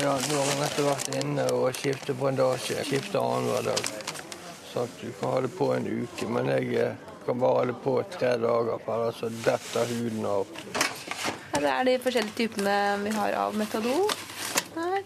[0.00, 2.80] Ja, nå har han nettopp vært inne og skiftet bandasje.
[2.88, 4.21] Skifter annenhver dag.
[4.72, 7.64] Så at du kan ha det på en uke, men jeg eh, kan bare ha
[7.68, 10.46] det på tre dager, for ellers så detter huden av.
[11.52, 14.06] Her er de forskjellige typene vi har av metadon.
[14.72, 15.02] Her.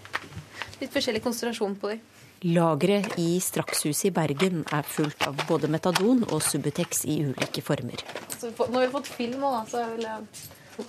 [0.79, 2.05] Litt forskjellig konsentrasjon på dem.
[2.47, 8.03] Lageret i Strakshuset i Bergen er fullt av både metadon og Subutex i ulike former.
[8.37, 10.85] Så vi nå har vi fått film òg, så vil jeg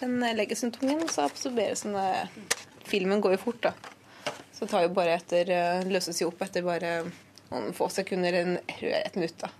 [0.00, 1.94] Den legges rundt tungen, så absorberes den.
[1.94, 2.26] eh,
[2.88, 4.32] Filmen går jo fort, da.
[4.56, 6.96] Så tar jo bare etter eh, Løses jo opp etter bare
[7.52, 9.52] noen få sekunder, en, et minutt, da.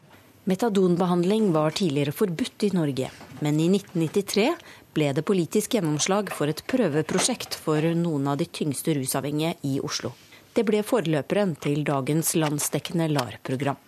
[0.51, 3.11] Metadonbehandling var tidligere forbudt i Norge,
[3.45, 4.49] men i 1993
[4.97, 10.11] ble det politisk gjennomslag for et prøveprosjekt for noen av de tyngste rusavhengige i Oslo.
[10.53, 13.79] Det ble forløperen til dagens landsdekkende LAR-program.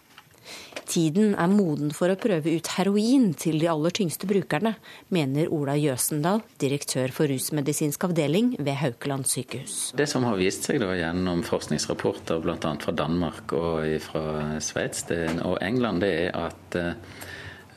[0.84, 4.74] Tiden er moden for å prøve ut heroin til de aller tyngste brukerne,
[5.14, 9.94] mener Ola Jøsendal, direktør for rusmedisinsk avdeling ved Haukeland sykehus.
[9.96, 12.74] Det som har vist seg da gjennom forskningsrapporter bl.a.
[12.84, 14.24] fra Danmark og fra
[14.62, 15.06] Sveits
[15.44, 16.92] og England, det er at eh,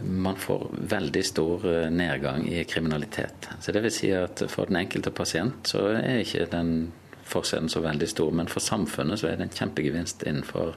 [0.03, 3.49] man får veldig stor eh, nedgang i kriminalitet.
[3.61, 6.91] Så vil si at For den enkelte pasient så er ikke den
[7.27, 10.75] forskjellen så veldig stor, men for samfunnet så er det en kjempegevinst innenfor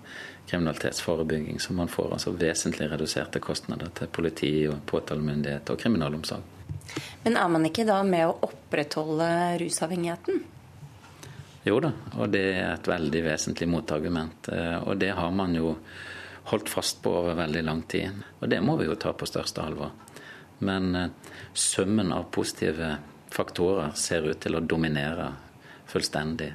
[0.50, 1.60] kriminalitetsforebygging.
[1.60, 6.56] Så man får altså vesentlig reduserte kostnader til politi, og påtalemyndighet og kriminalomsorg.
[7.22, 9.28] Men er man ikke da med å opprettholde
[9.62, 10.42] rusavhengigheten?
[11.62, 14.48] Jo da, og det er et veldig vesentlig motargument.
[14.48, 15.76] eh, Og det har man jo
[16.50, 18.10] holdt fast på over veldig lang tid.
[18.40, 19.92] Og det må vi jo ta på største alvor.
[20.58, 21.10] Men eh,
[21.52, 22.96] summen av positive
[23.30, 25.28] faktorer ser ut til å dominere
[25.90, 26.54] fullstendig.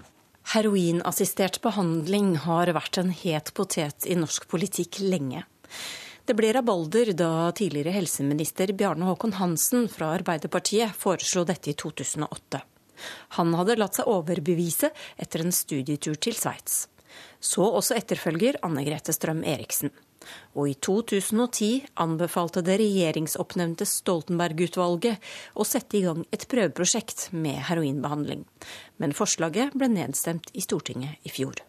[0.54, 5.43] Heroinassistert behandling har vært en het potet i norsk politikk lenge.
[6.26, 12.62] Det ble rabalder da tidligere helseminister Bjarne Håkon Hansen fra Arbeiderpartiet foreslo dette i 2008.
[13.38, 14.89] Han hadde latt seg overbevise
[15.21, 16.86] etter en studietur til Sveits.
[17.39, 19.93] Så også etterfølger Anne Grete Strøm Eriksen.
[20.56, 25.21] Og i 2010 anbefalte det regjeringsoppnevnte Stoltenberg-utvalget
[25.54, 28.43] å sette i gang et prøveprosjekt med heroinbehandling.
[28.97, 31.62] Men forslaget ble nedstemt i Stortinget i fjor.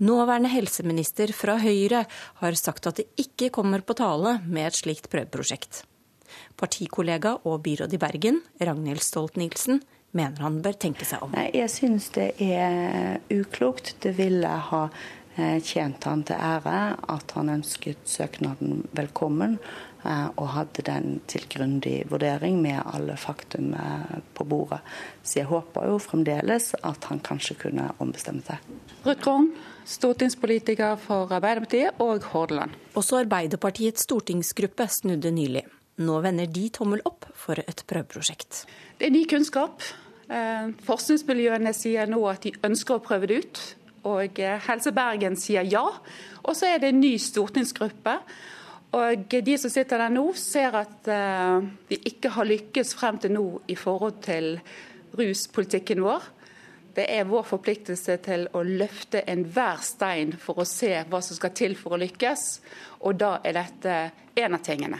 [0.00, 2.04] Nåværende helseminister fra Høyre
[2.40, 5.82] har sagt at det ikke kommer på tale med et slikt prøveprosjekt.
[6.58, 9.80] Partikollega og byråd i Bergen, Ragnhild Stolt-Nielsen,
[10.16, 11.34] mener han bør tenke seg om.
[11.36, 13.94] Nei, jeg syns det er uklokt.
[14.02, 14.86] Det ville ha
[15.64, 16.78] tjent han til ære
[17.10, 19.56] at han ønsket søknaden velkommen,
[20.04, 24.80] eh, og hadde den til grundig vurdering med alle faktum eh, på bordet.
[25.22, 28.66] Så jeg håper jo fremdeles at han kanskje kunne ombestemme seg.
[29.06, 29.52] Ruth Grung,
[29.86, 32.74] stortingspolitiker for Arbeiderpartiet og Hordaland.
[32.98, 35.64] Også Arbeiderpartiets stortingsgruppe snudde nylig.
[35.98, 38.64] Nå vender de tommel opp for et prøveprosjekt.
[38.98, 39.82] Det er ny kunnskap.
[40.28, 43.62] Eh, Forskningsmiljøene sier nå at de ønsker å prøve det ut.
[44.06, 45.84] Og eh, Helse Bergen sier ja.
[46.44, 48.18] Og så er det en ny stortingsgruppe.
[48.98, 51.08] Og de som sitter der nå, ser at
[51.90, 54.54] vi ikke har lykkes frem til nå i forhold til
[55.18, 56.24] ruspolitikken vår.
[56.98, 61.52] Det er vår forpliktelse til å løfte enhver stein for å se hva som skal
[61.54, 62.46] til for å lykkes.
[63.06, 63.98] Og da er dette
[64.34, 64.98] en av tingene.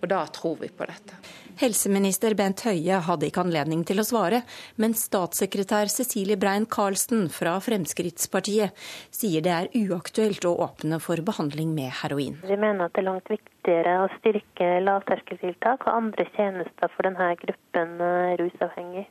[0.00, 1.18] Og da tror vi på dette.
[1.60, 4.42] Helseminister Bent Høie hadde ikke anledning til å svare,
[4.80, 8.74] men statssekretær Cecilie Brein-Karlsen fra Fremskrittspartiet
[9.14, 12.40] sier det er uaktuelt å åpne for behandling med heroin.
[12.42, 17.34] Vi mener at det er langt viktigere å styrke lavterskeltiltak og andre tjenester for denne
[17.42, 18.00] gruppen
[18.40, 18.42] rusavhengige.
[18.44, 19.06] rusavhengig.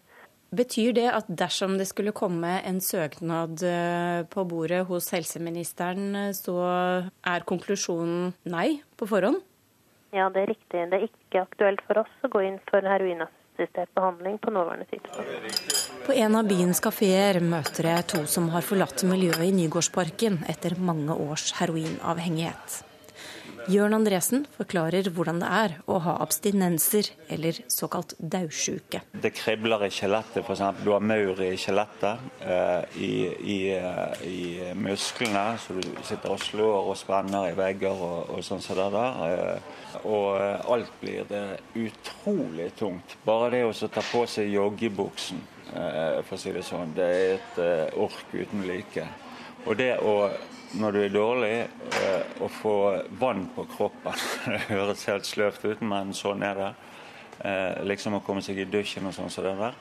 [0.53, 6.35] Betyr det at dersom det skulle komme en søknad eh, på bordet hos helseministeren, eh,
[6.37, 6.59] så
[7.25, 9.41] er konklusjonen nei på forhånd?
[10.13, 10.83] Ja, det er riktig.
[10.91, 15.81] Det er ikke aktuelt for oss å gå inn for heroinassistert behandling på nåværende tidspunkt.
[16.05, 20.77] På en av byens kafeer møter jeg to som har forlatt miljøet i Nygårdsparken etter
[20.77, 22.83] mange års heroinavhengighet.
[23.71, 28.99] Jørn Andresen forklarer hvordan det er å ha abstinenser, eller såkalt daudsjuke.
[29.23, 30.81] Det kribler i skjelettet, f.eks.
[30.83, 33.13] Du har maur i skjelettet, eh, i,
[33.53, 34.43] i, eh, i,
[34.75, 38.89] musklene, så du sitter og slår og spenner i vegger og, og sånn som det
[38.97, 39.23] der.
[39.31, 41.43] Eh, og alt blir det
[41.79, 43.15] utrolig tungt.
[43.23, 45.39] Bare det å ta på seg joggebuksen,
[45.73, 49.05] for å si det sånn, det er et ork uten like.
[49.63, 50.27] Og det å
[50.79, 51.53] når du er dårlig,
[51.99, 52.75] eh, å få
[53.19, 54.17] vann på kroppen.
[54.45, 56.71] Det høres helt sløvt ut, men sånn er det.
[57.43, 59.77] Eh, liksom å komme seg i dusjen og sånn som så det der.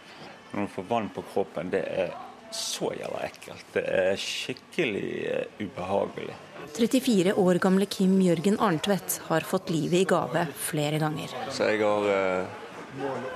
[0.53, 2.15] Når du får vann på kroppen, det er
[2.53, 3.69] så jævla ekkelt.
[3.73, 6.37] Det er skikkelig eh, ubehagelig.
[6.77, 11.33] 34 år gamle Kim Jørgen Arntvedt har fått livet i gave flere ganger.
[11.51, 12.61] Så jeg har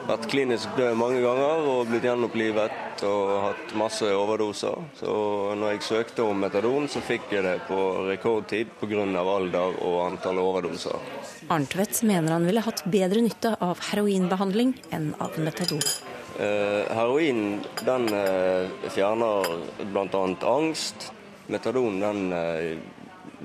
[0.06, 4.76] vært klinisk død mange ganger og blitt gjenopplivet og hatt masse overdoser.
[4.98, 5.12] Så
[5.56, 9.04] når jeg søkte om metadon, så fikk jeg det på rekordtid pga.
[9.20, 10.96] alder og antall overdoser.
[11.48, 15.82] Arntvedt mener han ville hatt bedre nytte av heroinbehandling enn av metadon.
[16.38, 19.46] Eh, heroin den eh, fjerner
[19.92, 20.24] bl.a.
[20.52, 21.12] angst.
[21.48, 22.76] Metadon den eh,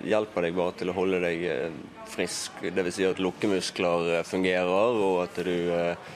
[0.08, 1.70] hjelper deg bare til å holde deg eh,
[2.12, 2.60] frisk.
[2.62, 2.96] Dvs.
[2.96, 6.10] Si at lukkemuskler eh, fungerer, og at du eh,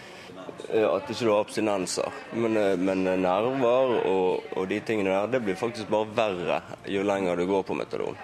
[0.76, 2.22] at ikke du har abstinenser.
[2.34, 7.04] Men, eh, men nerver og, og, de tingene der, det blir faktisk bare verre jo
[7.06, 8.18] lenger du går på metadon.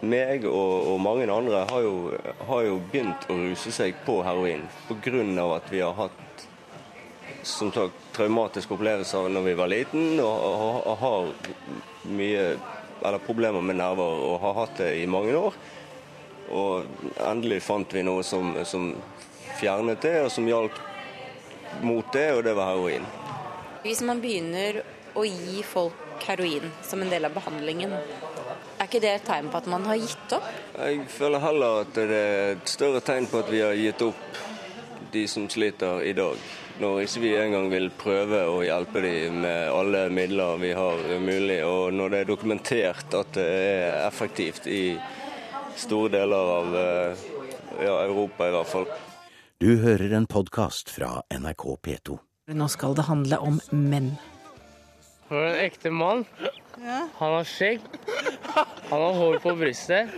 [0.00, 1.94] Meg og, og mange andre har jo,
[2.48, 5.44] har jo, begynt å ruse seg på heroin pga.
[5.56, 6.46] at vi har hatt
[7.42, 11.28] som sagt, traumatiske opplevelser når vi var liten, og, og, og har
[12.08, 12.44] mye
[13.00, 15.54] eller problemer med nerver og har hatt det i mange år.
[16.50, 16.86] Og
[17.22, 18.92] endelig fant vi noe som, som
[19.60, 20.78] fjernet det, og som hjalp
[21.86, 23.06] mot det, og det var heroin.
[23.84, 24.82] Hvis man begynner
[25.16, 27.94] å gi folk heroin som en del av behandlingen,
[28.80, 30.48] er ikke det et tegn på at man har gitt opp?
[30.80, 34.40] Jeg føler heller at det er et større tegn på at vi har gitt opp
[35.12, 36.40] de som sliter i dag.
[36.80, 41.58] Når ikke vi engang vil prøve å hjelpe dem med alle midler vi har mulig,
[41.66, 44.84] og når det er dokumentert at det er effektivt i
[45.76, 47.22] store deler av eh,
[47.84, 48.88] ja, Europa i hvert fall.
[49.60, 52.18] Du hører en podkast fra NRK P2.
[52.56, 54.14] Nå skal det handle om menn.
[55.28, 56.24] Han er en ekte mann.
[56.80, 57.84] Han har skjegg.
[58.90, 60.16] Han har hår på brystet.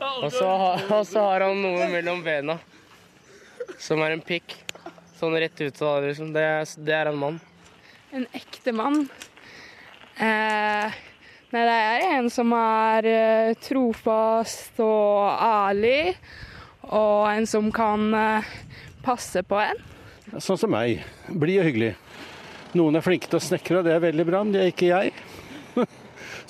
[0.00, 2.58] Og så har, og så har han noe mellom bena,
[3.80, 4.58] som er en pikk.
[5.16, 6.34] Sånn rett ut av liksom.
[6.36, 6.44] det.
[6.84, 7.38] Det er en mann.
[8.12, 9.06] En ekte mann?
[10.20, 10.98] Eh,
[11.56, 16.12] Nei, det er en som er uh, trofast og ærlig,
[16.84, 18.50] og en som kan uh,
[19.00, 19.80] passe på en.
[20.36, 21.00] Sånn som meg.
[21.32, 21.94] Blid og hyggelig.
[22.76, 24.90] Noen er flinke til å snekre, og det er veldig bra, men det er ikke
[24.90, 25.14] jeg.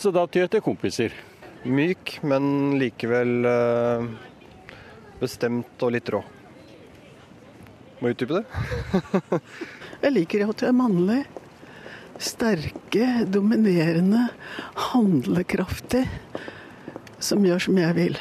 [0.03, 1.14] Så da tyr jeg til kompiser.
[1.62, 4.11] Myk, men likevel uh,
[5.23, 6.25] bestemt og litt rå.
[8.03, 8.47] Må utdype det?
[10.09, 11.23] jeg liker at jeg er mannlig
[12.19, 14.29] sterke, dominerende,
[14.93, 16.07] handlekraftig,
[17.19, 18.17] som gjør som jeg vil.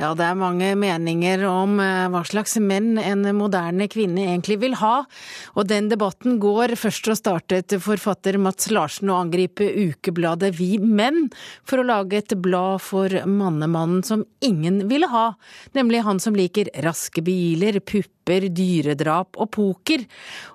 [0.00, 4.74] Ja, det er mange meninger om eh, hva slags menn en moderne kvinne egentlig vil
[4.80, 5.04] ha,
[5.52, 6.74] og den debatten går.
[6.80, 11.28] Først og startet forfatter Mats Larsen å angripe ukebladet Vi Menn
[11.68, 15.34] for å lage et blad for mannemannen som ingen ville ha,
[15.76, 20.04] nemlig han som liker raske biler, pupper dyredrap og poker.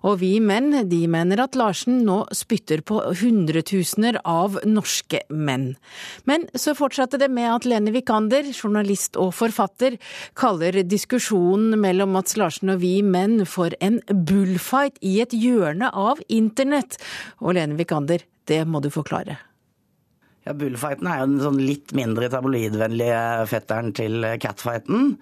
[0.03, 5.75] Og vi menn, de mener at Larsen nå spytter på hundretusener av norske menn.
[6.25, 9.98] Men så fortsatte det med at Lene Vikander, journalist og forfatter,
[10.33, 16.21] kaller diskusjonen mellom Mats Larsen og vi menn for en bullfight i et hjørne av
[16.27, 16.98] internett.
[17.42, 19.37] Og Lene Vikander, det må du forklare.
[20.48, 25.17] Ja, Bullfighten er jo den sånn litt mindre tabloidvennlige fetteren til catfighten.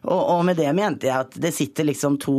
[0.00, 2.34] Og, og, med det mente jeg at det sitter liksom to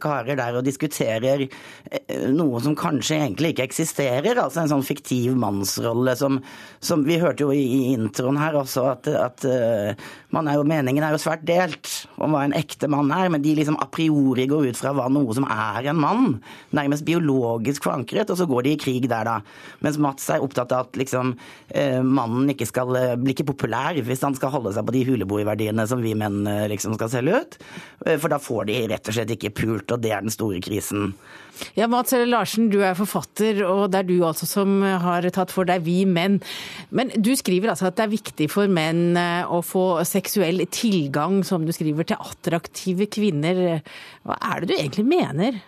[0.00, 4.38] karer der og diskuterer eh, noe som kanskje egentlig ikke eksisterer.
[4.40, 6.40] Altså en sånn fiktiv mannsrolle som,
[6.80, 11.12] som Vi hørte jo i, introen her også at, at uh, er jo, meningen er
[11.12, 14.70] jo svært delt om hva en ekte mann er, men de liksom a priori går
[14.70, 16.38] ut fra hva noe som er en mann.
[16.72, 19.36] Nærmest biologisk forankret, og så går de i krig der, da.
[19.84, 21.34] Mens Mats er opptatt av at liksom
[22.06, 22.90] mannen ikke skal
[23.20, 26.94] bli ikke populær hvis han skal holde seg på de huleboerverdiene som vi menn liksom
[26.96, 27.58] skal skal selge ut.
[28.06, 30.62] Eh, for da får de rett og slett ikke pult, og det er den store
[30.64, 31.12] krisen.
[31.76, 35.68] Ja, Mats Larsen, du er forfatter, og det er du altså som har tatt for
[35.68, 36.40] deg Vi menn.
[36.90, 41.42] Men du skriver altså at det er viktig for menn eh, å få seksuell tilgang,
[41.46, 43.82] som du skriver, til attraktive kvinner.
[44.26, 45.60] Hva er det du egentlig mener?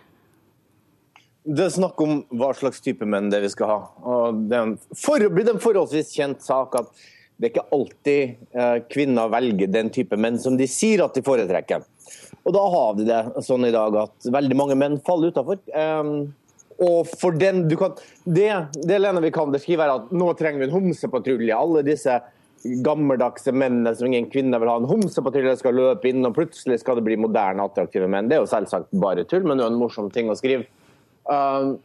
[1.45, 3.81] Det er snakk om hva slags type menn det vi skal ha.
[4.09, 7.05] Og det er en, for, blitt en forholdsvis kjent sak at
[7.37, 11.23] det er ikke alltid eh, kvinner velger den type menn som de sier at de
[11.27, 11.83] foretrekker.
[12.45, 15.59] Og da har vi det sånn i dag at veldig mange menn faller utafor.
[15.73, 16.35] Um,
[16.85, 17.95] og for den du kan,
[18.27, 18.49] Det,
[18.83, 21.57] det Lene Vikander skriver, er at nå trenger vi en homsepatrulje.
[21.57, 22.19] Alle disse
[22.65, 26.99] gammeldagse mennene som ingen kvinner vil ha en homsepatrulje, skal løpe inn, og plutselig skal
[26.99, 28.31] det bli moderne, attraktive menn.
[28.31, 30.69] Det er jo selvsagt bare tull, men det er en morsom ting å skrive.
[31.25, 31.77] Um,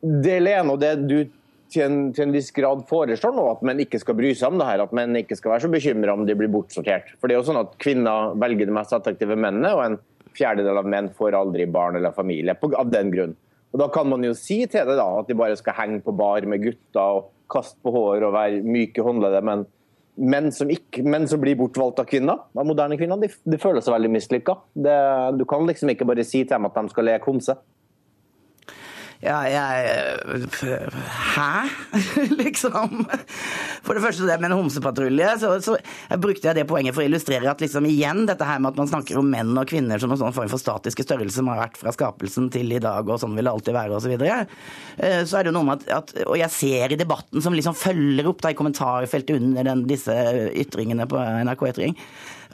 [0.00, 1.18] det Lene og det du
[1.72, 4.60] til en, til en, viss grad foreslår nå at menn ikke skal bry seg om
[4.60, 7.14] det her, at menn ikke skal være så bekymra om de blir bortsortert.
[7.18, 9.98] For det er jo sånn at Kvinner velger de mest attraktive mennene, og en
[10.36, 13.34] fjerdedel av menn får aldri barn eller familie på, av den grunn.
[13.70, 16.14] Og Da kan man jo si til det da, at de bare skal henge på
[16.16, 19.66] bar med gutter og kaste på hår og være myke håndledde, men
[20.20, 23.82] menn som, ikke, menn som blir bortvalgt av kvinner, av moderne kvinner, de, de føler
[23.84, 24.56] seg veldig mislykka.
[24.74, 27.56] Du kan liksom ikke bare si til dem at de skal leke homse.
[29.20, 30.46] Ja, jeg
[31.36, 31.68] Hæ?
[32.40, 33.02] liksom.
[33.84, 35.76] For det første det med en homsepatrulje, så, så
[36.20, 38.88] brukte jeg det poenget for å illustrere at liksom igjen dette her med at man
[38.88, 41.76] snakker om menn og kvinner som en sånn form for statiske størrelse som har vært
[41.82, 44.08] fra skapelsen til i dag, og sånn vil det alltid være, osv.
[44.08, 44.40] Så, videre.
[44.96, 47.54] Eh, så er det jo noe med at, at, Og jeg ser i debatten som
[47.54, 50.16] liksom følger opp da i kommentarfeltet under den, disse
[50.64, 51.98] ytringene på NRK Ytring,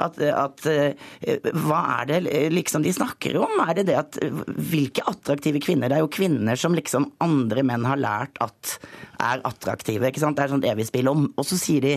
[0.02, 2.20] at, at, eh, Hva er det
[2.52, 3.58] liksom de snakker om?
[3.66, 5.90] Er det det at Hvilke attraktive kvinner?
[5.90, 8.76] Det er jo kvinner som liksom andre menn har lært at
[9.22, 10.08] er attraktive.
[10.08, 10.36] ikke sant?
[10.36, 11.28] Det er sånn evig spill om.
[11.36, 11.94] Og så sier de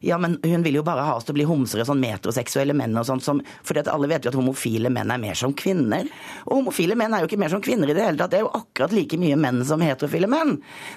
[0.00, 2.76] ja, men hun vil jo bare ha oss til å bli homser og sånn metroseksuelle
[2.76, 6.08] menn og sånn som fordi alle vet jo at homofile menn er mer som kvinner.
[6.46, 8.32] Og homofile menn er jo ikke mer som kvinner i det hele tatt.
[8.32, 10.56] Det er jo akkurat like mye menn som heterofile menn.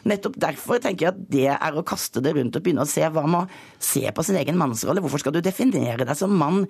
[0.10, 3.06] Nettopp derfor tenker jeg at det er å kaste det rundt og begynne å se
[3.06, 5.04] hva med å se på sin egen mannsrolle.
[5.04, 6.66] Hvorfor skal du definere deg som mann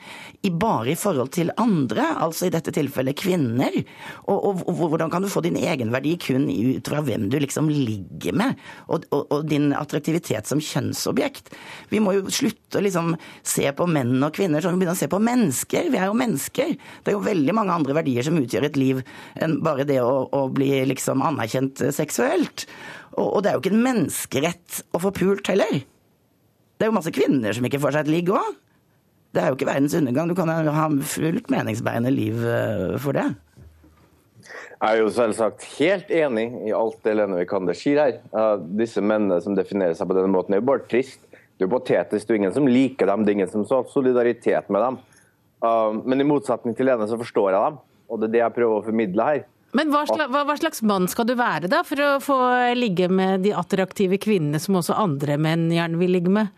[0.46, 3.76] i bare i forhold til andre, altså i dette tilfellet kvinner?
[4.28, 7.70] Og, og, og hvordan kan du få din egenverdi kun ut fra hvem du liksom
[7.72, 8.60] ligger med,
[8.90, 11.54] og, og din attraktivitet som kjønnsobjekt?
[11.92, 13.14] Vi må jo slutte å liksom
[13.46, 15.90] se på menn og kvinner sånn, begynne å se på mennesker.
[15.94, 16.76] Vi er jo mennesker.
[16.76, 19.04] Det er jo veldig mange andre verdier som utgjør et liv
[19.40, 22.68] enn bare det å, å bli liksom anerkjent seksuelt.
[23.16, 25.82] Og, og, det er jo ikke en menneskerett å få pult heller.
[26.80, 28.58] Det er jo masse kvinner som ikke får seg et ligg òg.
[29.36, 30.30] Det er jo ikke verdens undergang.
[30.32, 33.28] Du kan ha fullt meningsbærende liv eh, for det.
[34.80, 38.62] Jeg er jo selvsagt helt enig i alt det Lene Vikander sier her.
[38.80, 41.20] Disse mennene som definerer seg på denne måten, er jo bare trist.
[41.60, 42.24] Det er jo patetisk.
[42.24, 44.98] Det er ingen som liker dem, det er ingen som har solidaritet med dem.
[45.60, 48.56] Uh, men i motsetning til Lene så forstår jeg dem, og det er det jeg
[48.56, 49.42] prøver å formidle her.
[49.76, 52.38] Men hva slags, hva slags, mann skal du være da, for å få
[52.80, 56.56] ligge med de attraktive kvinnene som også andre menn gjerne vil ligge med?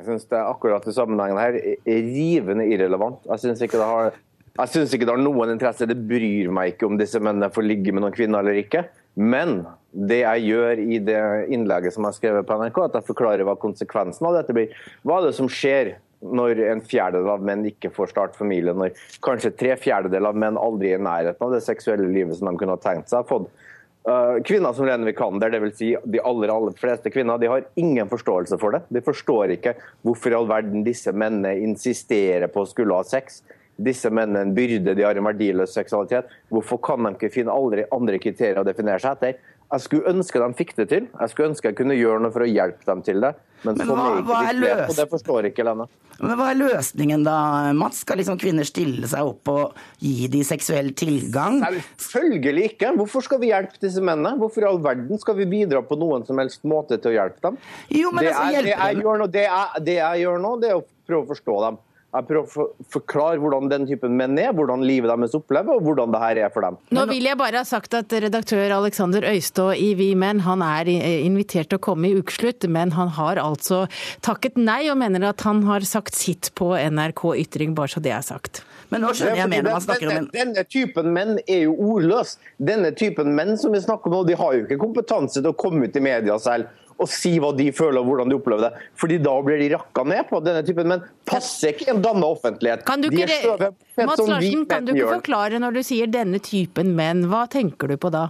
[0.00, 3.20] Jeg syns det er akkurat i sammenhengen her er rivende irrelevant.
[3.28, 5.86] Jeg syns ikke, ikke, det har noen interesse.
[5.86, 8.88] Det bryr meg ikke om disse mennene får ligge med noen kvinner eller ikke.
[9.14, 9.62] Men
[9.94, 11.20] det jeg gjør i det
[11.54, 14.74] innlegget som jeg har skrevet på NRK, at jeg forklarer hva konsekvensen av dette blir.
[15.06, 15.94] Hva er det som skjer
[16.24, 20.58] når en fjerdedel av menn ikke får starte familie, når kanskje tre fjerdedeler av menn
[20.58, 23.50] aldri er i nærheten av det seksuelle livet som de kunne ha tenkt seg fått.
[23.50, 23.70] få?
[24.04, 25.76] Uh, kvinner som Lene Vikander, dvs.
[25.78, 28.82] Si de aller, aller fleste kvinner, de har ingen forståelse for det.
[28.92, 29.72] De forstår ikke
[30.04, 33.40] hvorfor i all verden disse mennene insisterer på å skulle ha sex
[33.76, 36.30] disse mennene en byrde, de har en verdiløs seksualitet.
[36.52, 39.40] Hvorfor kan de ikke finne aldri andre kriterier å definere seg etter?
[39.74, 41.08] Jeg skulle ønske de fikk det til.
[41.08, 43.32] Jeg skulle ønske jeg kunne gjøre noe for å hjelpe dem til det.
[43.64, 44.92] Men, men hva, hva, er løs...
[44.98, 45.86] det forstår ikke Lene.
[46.20, 47.36] Men Hva er løsningen da,
[47.74, 48.02] Mats?
[48.04, 51.62] Skal liksom kvinner stille seg opp og gi de seksuell tilgang?
[51.96, 52.92] Selvfølgelig ikke.
[53.00, 54.36] Hvorfor skal vi hjelpe disse mennene?
[54.38, 57.48] Hvorfor i all verden skal vi bidra på noen som helst måte til å hjelpe
[57.48, 57.58] dem?
[57.88, 60.70] Jo, men det, altså, er, det, jeg nå, det, er, det jeg gjør nå, det
[60.70, 61.82] er å prøve å forstå dem.
[62.14, 65.82] Jeg prøver å for- forklare hvordan den typen menn er, hvordan livet deres opplever, og
[65.82, 66.76] hvordan det her er for dem.
[66.94, 70.86] Nå vil jeg bare ha sagt at redaktør Alexander Øystå i Vi Menn han er
[70.86, 73.88] invitert til å komme i ukeslutt, men han har altså
[74.22, 78.12] takket nei og mener at han har sagt sitt på NRK Ytring, bare så det
[78.14, 78.62] er sagt.
[78.92, 81.74] Men nå skjønner jeg mer når man snakker om denne, denne typen menn er jo
[81.74, 82.36] ordløs.
[82.62, 85.88] Denne typen menn som vi snakker om de har jo ikke kompetanse til å komme
[85.88, 86.70] ut i media selv
[87.00, 88.84] og si hva de føler og hvordan de opplever det.
[89.00, 90.40] Fordi da blir de rakka ned på.
[90.44, 92.84] Denne typen menn passer ikke en danna offentlighet.
[92.86, 96.94] Kan du ikke, er Mats Larsen, kan du ikke forklare når du sier denne typen
[96.98, 98.28] menn, hva tenker du på da?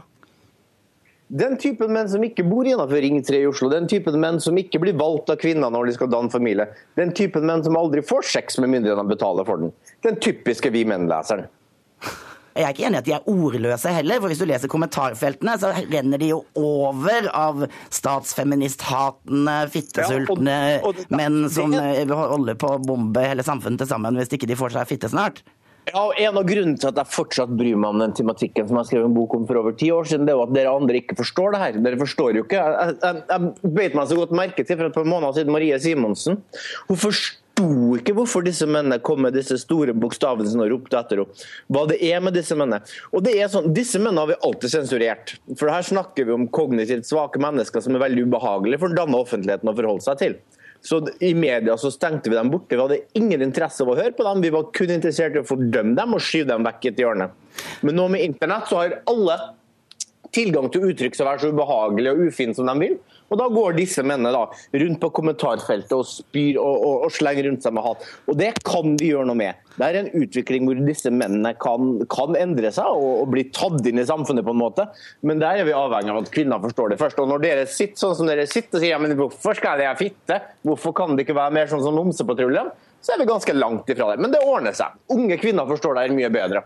[1.35, 4.59] Den typen menn som ikke bor innenfor Ring 3 i Oslo, den typen menn som
[4.61, 6.69] ikke blir valgt av kvinner når de skal danne familie,
[7.01, 9.73] den typen menn som aldri får sex med myndighetene betaler for den.
[10.05, 11.49] Den typiske vi menn-leseren.
[12.55, 15.57] Jeg er ikke enig i at de er ordløse heller, for hvis du leser kommentarfeltene,
[15.59, 20.59] så renner de jo over av statsfeministhatende, fittesultne
[21.11, 24.77] menn som det, holder på å bombe hele samfunnet til sammen hvis ikke de får
[24.77, 25.43] seg fitte snart.
[25.91, 28.79] Ja, og En av grunnene til at jeg fortsatt bryr meg om den tematikken som
[28.81, 30.73] jeg skrev en bok om for over ti år siden, det er jo at dere
[30.73, 31.79] andre ikke forstår det her.
[31.85, 32.63] Dere forstår jo ikke.
[32.63, 35.81] Jeg, jeg, jeg beit meg så godt merke til for et par måneder siden Marie
[35.83, 36.41] Simonsen.
[36.89, 37.01] Hun
[37.55, 41.47] forsto ikke hvorfor disse mennene kom med disse store bokstavene som ropte etter henne.
[41.69, 42.83] Hva det er med disse mennene.
[43.13, 45.37] Og det er sånn, Disse mennene har vi alltid sensurert.
[45.59, 49.19] For her snakker vi om kognitivt svake mennesker som er veldig ubehagelige for den danne
[49.19, 50.37] offentligheten å forholde seg til.
[50.85, 52.77] Så I media så stengte vi dem borte.
[52.77, 54.43] Vi hadde ingen interesse av å høre på dem.
[54.45, 57.31] Vi var kun interessert i å fordømme dem og skyve dem vekk i et hjørne.
[57.81, 59.39] Men nå med internett så har alle
[60.35, 62.97] tilgang til uttrykk som er så ubehagelige og ufine som de vil.
[63.33, 64.45] Og da går disse mennene da
[64.83, 68.05] rundt på kommentarfeltet og spyr og, og, og slenger rundt seg med hat.
[68.31, 69.63] Og det kan vi gjøre noe med.
[69.75, 73.89] Det er en utvikling hvor disse mennene kan, kan endre seg og, og bli tatt
[73.91, 74.87] inn i samfunnet på en måte.
[75.27, 77.23] Men der er vi avhengig av at kvinner forstår det først.
[77.23, 80.01] Og når dere sitter sånn som dere sitter og sier ja, men hvorfor skal jeg
[80.01, 80.41] fitte?
[80.67, 82.71] Hvorfor kan det ikke være mer sånn som Homsepatruljen?
[83.05, 84.23] Så er vi ganske langt ifra det.
[84.23, 84.95] Men det ordner seg.
[85.13, 86.65] Unge kvinner forstår det her mye bedre.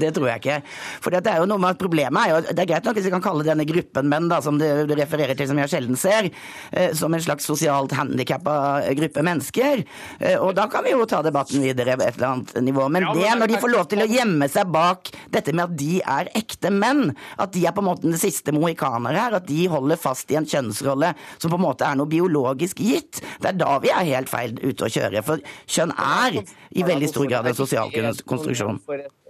[0.00, 0.58] Det tror jeg ikke.
[1.04, 3.06] For det er jo noe med at Problemet er jo Det er greit nok hvis
[3.08, 5.98] vi kan kalle denne gruppen menn da, som du du refererer til, som jeg sjelden
[6.00, 6.30] ser,
[6.72, 8.54] eh, som en slags sosialt handikappa
[8.96, 9.84] gruppe mennesker.
[10.18, 12.88] Eh, Og da kan vi jo ta debatten videre på et eller annet nivå.
[12.90, 15.10] Men Ja, men det det er når de får lov til å gjemme seg bak
[15.30, 18.52] dette med at de er ekte menn, at de er på en måte den siste
[18.56, 22.10] mohikaner her, at de holder fast i en kjønnsrolle som på en måte er noe
[22.10, 25.22] biologisk gitt, det er da vi er helt feil ute å kjøre.
[25.26, 27.90] For kjønn er i veldig stor grad en sosial
[28.24, 28.80] konstruksjon.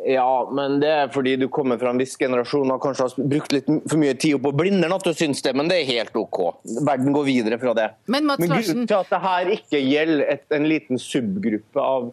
[0.06, 3.52] Ja, men det er fordi du kommer fra en viss generasjon og kanskje har brukt
[3.52, 6.40] litt for mye tid på blinderen at du syns det, men det er helt OK.
[6.86, 7.90] Verden går videre fra det.
[8.08, 12.08] Men Mats men grunnen til at det her ikke gjelder et, en liten subgruppe av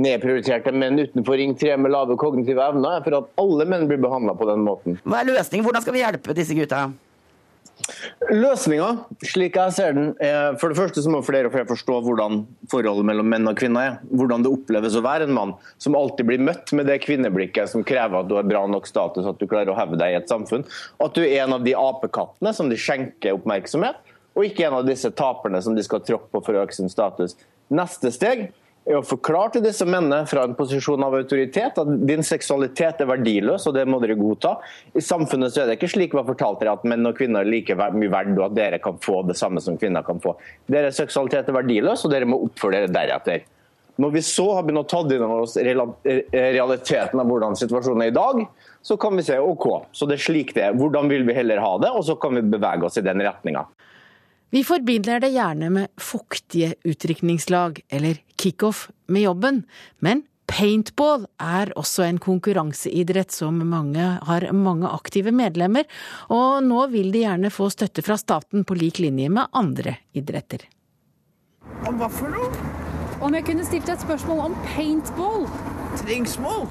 [0.00, 4.00] nedprioriterte menn utenfor Ring 3 med lave kognitive evner, er for at alle menn blir
[4.00, 5.00] behandla på den måten.
[5.04, 5.66] Hva er løsningen?
[5.66, 6.84] Hvordan skal vi hjelpe disse gutta?
[8.30, 8.88] Løsninga,
[9.26, 12.44] slik jeg ser den, er for det første så må flere og flere forstå hvordan
[12.70, 13.96] forholdet mellom menn og kvinner er.
[14.12, 17.84] Hvordan det oppleves å være en mann som alltid blir møtt med det kvinneblikket som
[17.86, 20.30] krever at du har bra nok status, at du klarer å hevde deg i et
[20.30, 20.66] samfunn.
[21.02, 23.98] At du er en av de apekattene som de skjenker oppmerksomhet,
[24.36, 26.92] og ikke en av disse taperne som de skal tråkke på for å øke sin
[26.92, 27.34] status.
[27.74, 28.50] Neste steg
[28.88, 33.10] er å forklare til disse mennene fra en posisjon av autoritet at din seksualitet er
[33.10, 34.56] verdiløs, og det må dere godta.
[34.96, 37.44] I samfunnet så er det ikke slik vi har fortalt dere at menn og kvinner
[37.44, 40.34] er like mye verdt, og at dere kan få det samme som kvinner kan få.
[40.70, 43.48] Deres seksualitet er verdiløs, og dere må oppføre dere deretter.
[44.00, 48.12] Når vi så har begynt å ta inn over oss realiteten av hvordan situasjonen er
[48.12, 48.46] i dag,
[48.80, 50.78] så kan vi se OK, så det er slik det er.
[50.78, 51.90] Hvordan vil vi heller ha det?
[51.92, 53.66] Og så kan vi bevege oss i den retninga.
[54.50, 59.62] Vi forbinder det gjerne med fuktige utdrikningslag eller kickoff med jobben,
[60.02, 65.86] men paintball er også en konkurranseidrett som mange har mange aktive medlemmer,
[66.34, 70.66] og nå vil de gjerne få støtte fra staten på lik linje med andre idretter.
[71.86, 72.50] Om hva for noe?
[73.22, 75.46] Om jeg kunne stilt et spørsmål om paintball?
[76.02, 76.64] Trengsmål?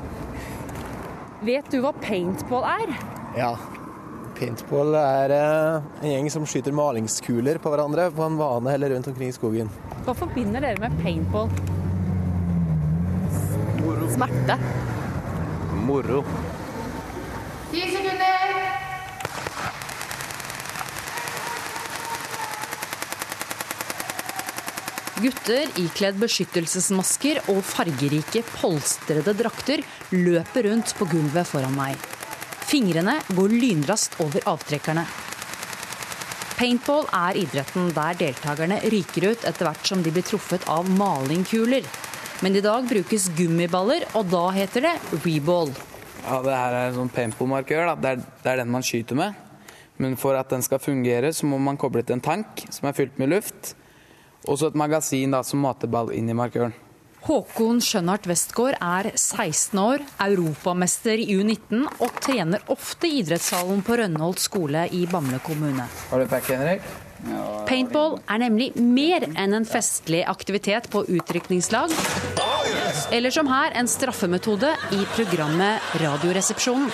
[1.47, 2.97] Vet du hva paintball er?
[3.39, 3.53] Ja.
[4.39, 9.09] Paintball er eh, en gjeng som skyter malingskuler på hverandre på en vane eller rundt
[9.11, 9.71] omkring i skogen.
[10.05, 11.51] Hva forbinder dere med paintball?
[14.09, 14.55] Smerte.
[15.85, 16.21] Moro.
[17.69, 18.55] Ti sekunder!
[25.19, 29.83] Gutter ikledd beskyttelsesmasker og fargerike, polstrede drakter
[30.15, 32.09] løper rundt på gulvet foran meg.
[32.69, 35.07] Fingrene går lynraskt over avtrekkerne.
[36.59, 41.87] Paintball er idretten der deltakerne ryker ut etter hvert som de blir truffet av malingkuler.
[42.45, 44.91] Men i dag brukes gummiballer, og da heter det
[45.23, 45.73] reball.
[46.21, 47.89] Ja, det her er en sånn paintball-markør.
[48.03, 48.13] Det
[48.43, 49.39] det er den man skyter med.
[49.97, 52.95] Men for at den skal fungere, så må man koble til en tank som er
[52.95, 53.73] fylt med luft.
[54.45, 56.77] Og så et magasin da, som mater ball inn i markøren.
[57.27, 63.99] Håkon Skjønnart Westgård er 16 år, europamester i U19 og trener ofte i idrettshallen på
[63.99, 65.85] Rønholt skole i Bamble kommune.
[66.09, 66.85] Har du pack, Henrik?
[67.67, 71.91] Paintball er nemlig mer enn en festlig aktivitet på utrykningslag,
[73.11, 76.87] eller som her en straffemetode i programmet Radioresepsjonen.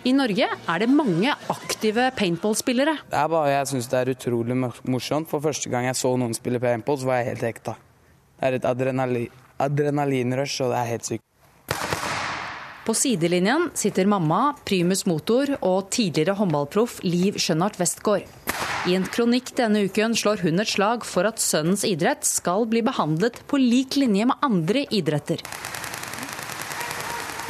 [0.00, 2.94] I Norge er det mange aktive paintballspillere.
[3.10, 5.28] Det er bare Jeg syns det er utrolig morsomt.
[5.28, 7.74] For første gang jeg så noen spille paintball, så var jeg helt hekta.
[8.40, 9.26] Det er et adrenali
[9.60, 11.26] adrenalinrush, og det er helt sykt.
[12.86, 18.24] På sidelinjen sitter mamma, primus motor og tidligere håndballproff Liv Skjønnart Westgård.
[18.88, 22.80] I en kronikk denne uken slår hun et slag for at sønnens idrett skal bli
[22.80, 25.44] behandlet på lik linje med andre idretter.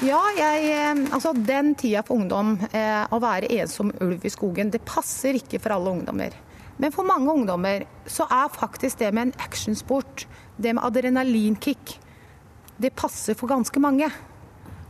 [0.00, 4.70] Ja, jeg, eh, altså den tida for ungdom, eh, å være ensom ulv i skogen,
[4.72, 6.32] det passer ikke for alle ungdommer.
[6.80, 10.24] Men for mange ungdommer så er faktisk det med en actionsport,
[10.56, 11.98] det med adrenalinkick,
[12.80, 14.08] det passer for ganske mange.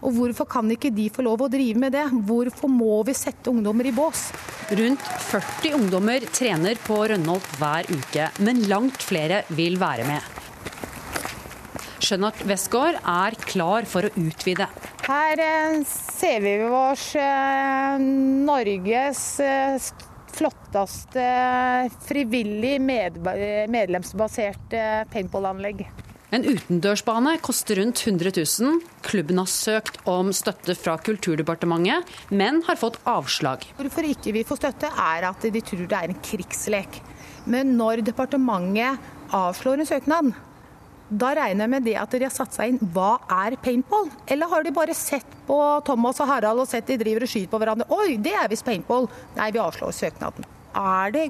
[0.01, 2.07] Og hvorfor kan ikke de få lov å drive med det?
[2.29, 4.29] Hvorfor må vi sette ungdommer i bås?
[4.71, 10.40] Rundt 40 ungdommer trener på Rønholt hver uke, men langt flere vil være med.
[12.11, 14.67] Skjønnart Westgård er klar for å utvide.
[15.07, 19.77] Her eh, ser vi oss eh, Norges eh,
[20.35, 21.27] flotteste
[22.09, 24.83] frivillig medlemsbasert medlemsbaserte
[25.13, 25.85] paintballanlegg.
[26.35, 28.83] En utendørsbane koster rundt 100 000.
[29.07, 33.71] Klubben har søkt om støtte fra Kulturdepartementet, men har fått avslag.
[33.79, 37.03] Hvorfor ikke vi får støtte, er at de tror det er en krigslek.
[37.51, 40.33] Men når departementet avslår en søknad,
[41.11, 44.07] da regner jeg med det at de har satt seg inn hva er paintball?
[44.31, 47.51] Eller har de bare sett på Thomas og Harald og sett de driver og skyter
[47.51, 47.89] på hverandre?
[47.91, 49.09] Oi, det er visst paintball.
[49.39, 50.47] Nei, vi avslår søknaden.
[50.79, 51.27] Er det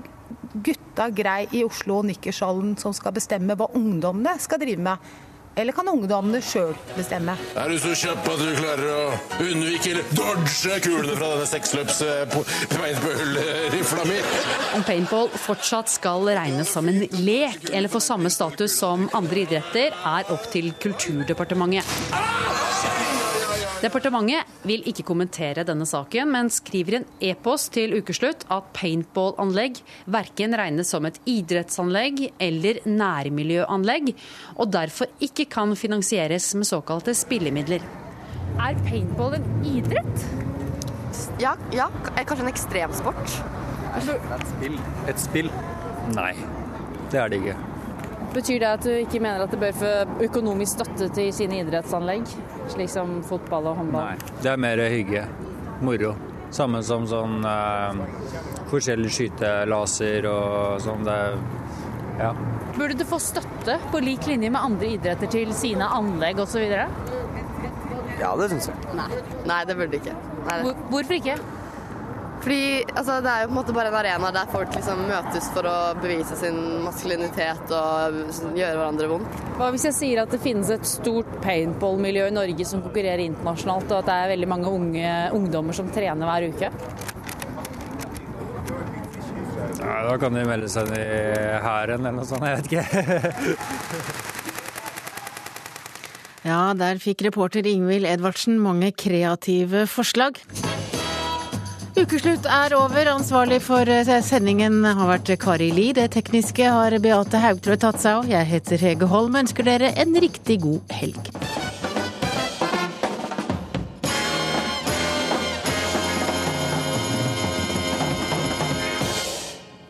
[0.66, 5.11] gutta grei i Oslo og Nikkershallen som skal bestemme hva ungdommene skal drive med?
[5.61, 7.34] Eller kan ungdommene sjøl bestemme?
[7.58, 9.12] Er du så kjapp at du klarer å
[9.44, 14.18] unnvike eller dodge kulene fra denne seksløps-paintball-rifla mi?
[14.78, 19.88] Om paintball fortsatt skal regnes som en lek eller få samme status som andre idretter,
[19.92, 21.84] er opp til Kulturdepartementet.
[23.81, 29.81] Departementet vil ikke kommentere denne saken, men skriver i en e-post til ukeslutt at paintballanlegg
[30.12, 34.12] verken regnes som et idrettsanlegg eller nærmiljøanlegg,
[34.61, 37.81] og derfor ikke kan finansieres med såkalte spillemidler.
[38.61, 40.28] Er paintball en idrett?
[41.41, 41.89] Ja, ja
[42.20, 43.41] kanskje en ekstremsport.
[43.97, 44.78] Et spill.
[45.09, 45.53] Et spill?
[46.12, 46.35] Nei,
[47.09, 47.69] det er det ikke.
[48.31, 49.93] Betyr det at du ikke mener at det bør få
[50.26, 52.28] økonomisk støtte til sine idrettsanlegg,
[52.70, 54.12] slik som fotball og håndball?
[54.12, 55.24] Nei, det er mer hygge.
[55.83, 56.14] Moro.
[56.55, 58.01] Samme som sånn eh,
[58.70, 61.05] forskjellig skytelaser og sånn.
[61.07, 61.18] Det
[62.20, 62.31] ja.
[62.76, 66.66] Burde det få støtte på lik linje med andre idretter til sine anlegg osv.?
[68.20, 68.91] Ja, det syns jeg.
[68.99, 69.09] Nei.
[69.49, 70.16] Nei, det burde du ikke.
[70.45, 70.59] Nei.
[70.66, 71.39] Hvor, hvorfor ikke?
[72.41, 75.51] Fordi altså, Det er jo på en måte bare en arena der folk liksom møtes
[75.55, 78.16] for å bevise sin maskulinitet og
[78.57, 79.43] gjøre hverandre vondt.
[79.59, 83.93] Hva hvis jeg sier at det finnes et stort paintball-miljø i Norge som konkurrerer internasjonalt,
[83.93, 86.72] og at det er veldig mange unge ungdommer som trener hver uke?
[89.80, 91.05] Ja, da kan de melde seg i
[91.64, 92.84] hæren eller noe sånt, jeg vet ikke.
[96.49, 100.41] ja, der fikk reporter Ingvild Edvardsen mange kreative forslag.
[101.99, 103.09] Ukeslutt er over.
[103.11, 105.88] Ansvarlig for eh, sendingen har vært Kari Li.
[105.97, 108.30] Det tekniske har Beate Haugtrø tatt seg av.
[108.30, 111.32] Jeg heter Hege Holm og ønsker dere en riktig god helg.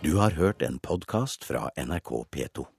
[0.00, 2.70] Du har hørt en podkast fra NRK P2.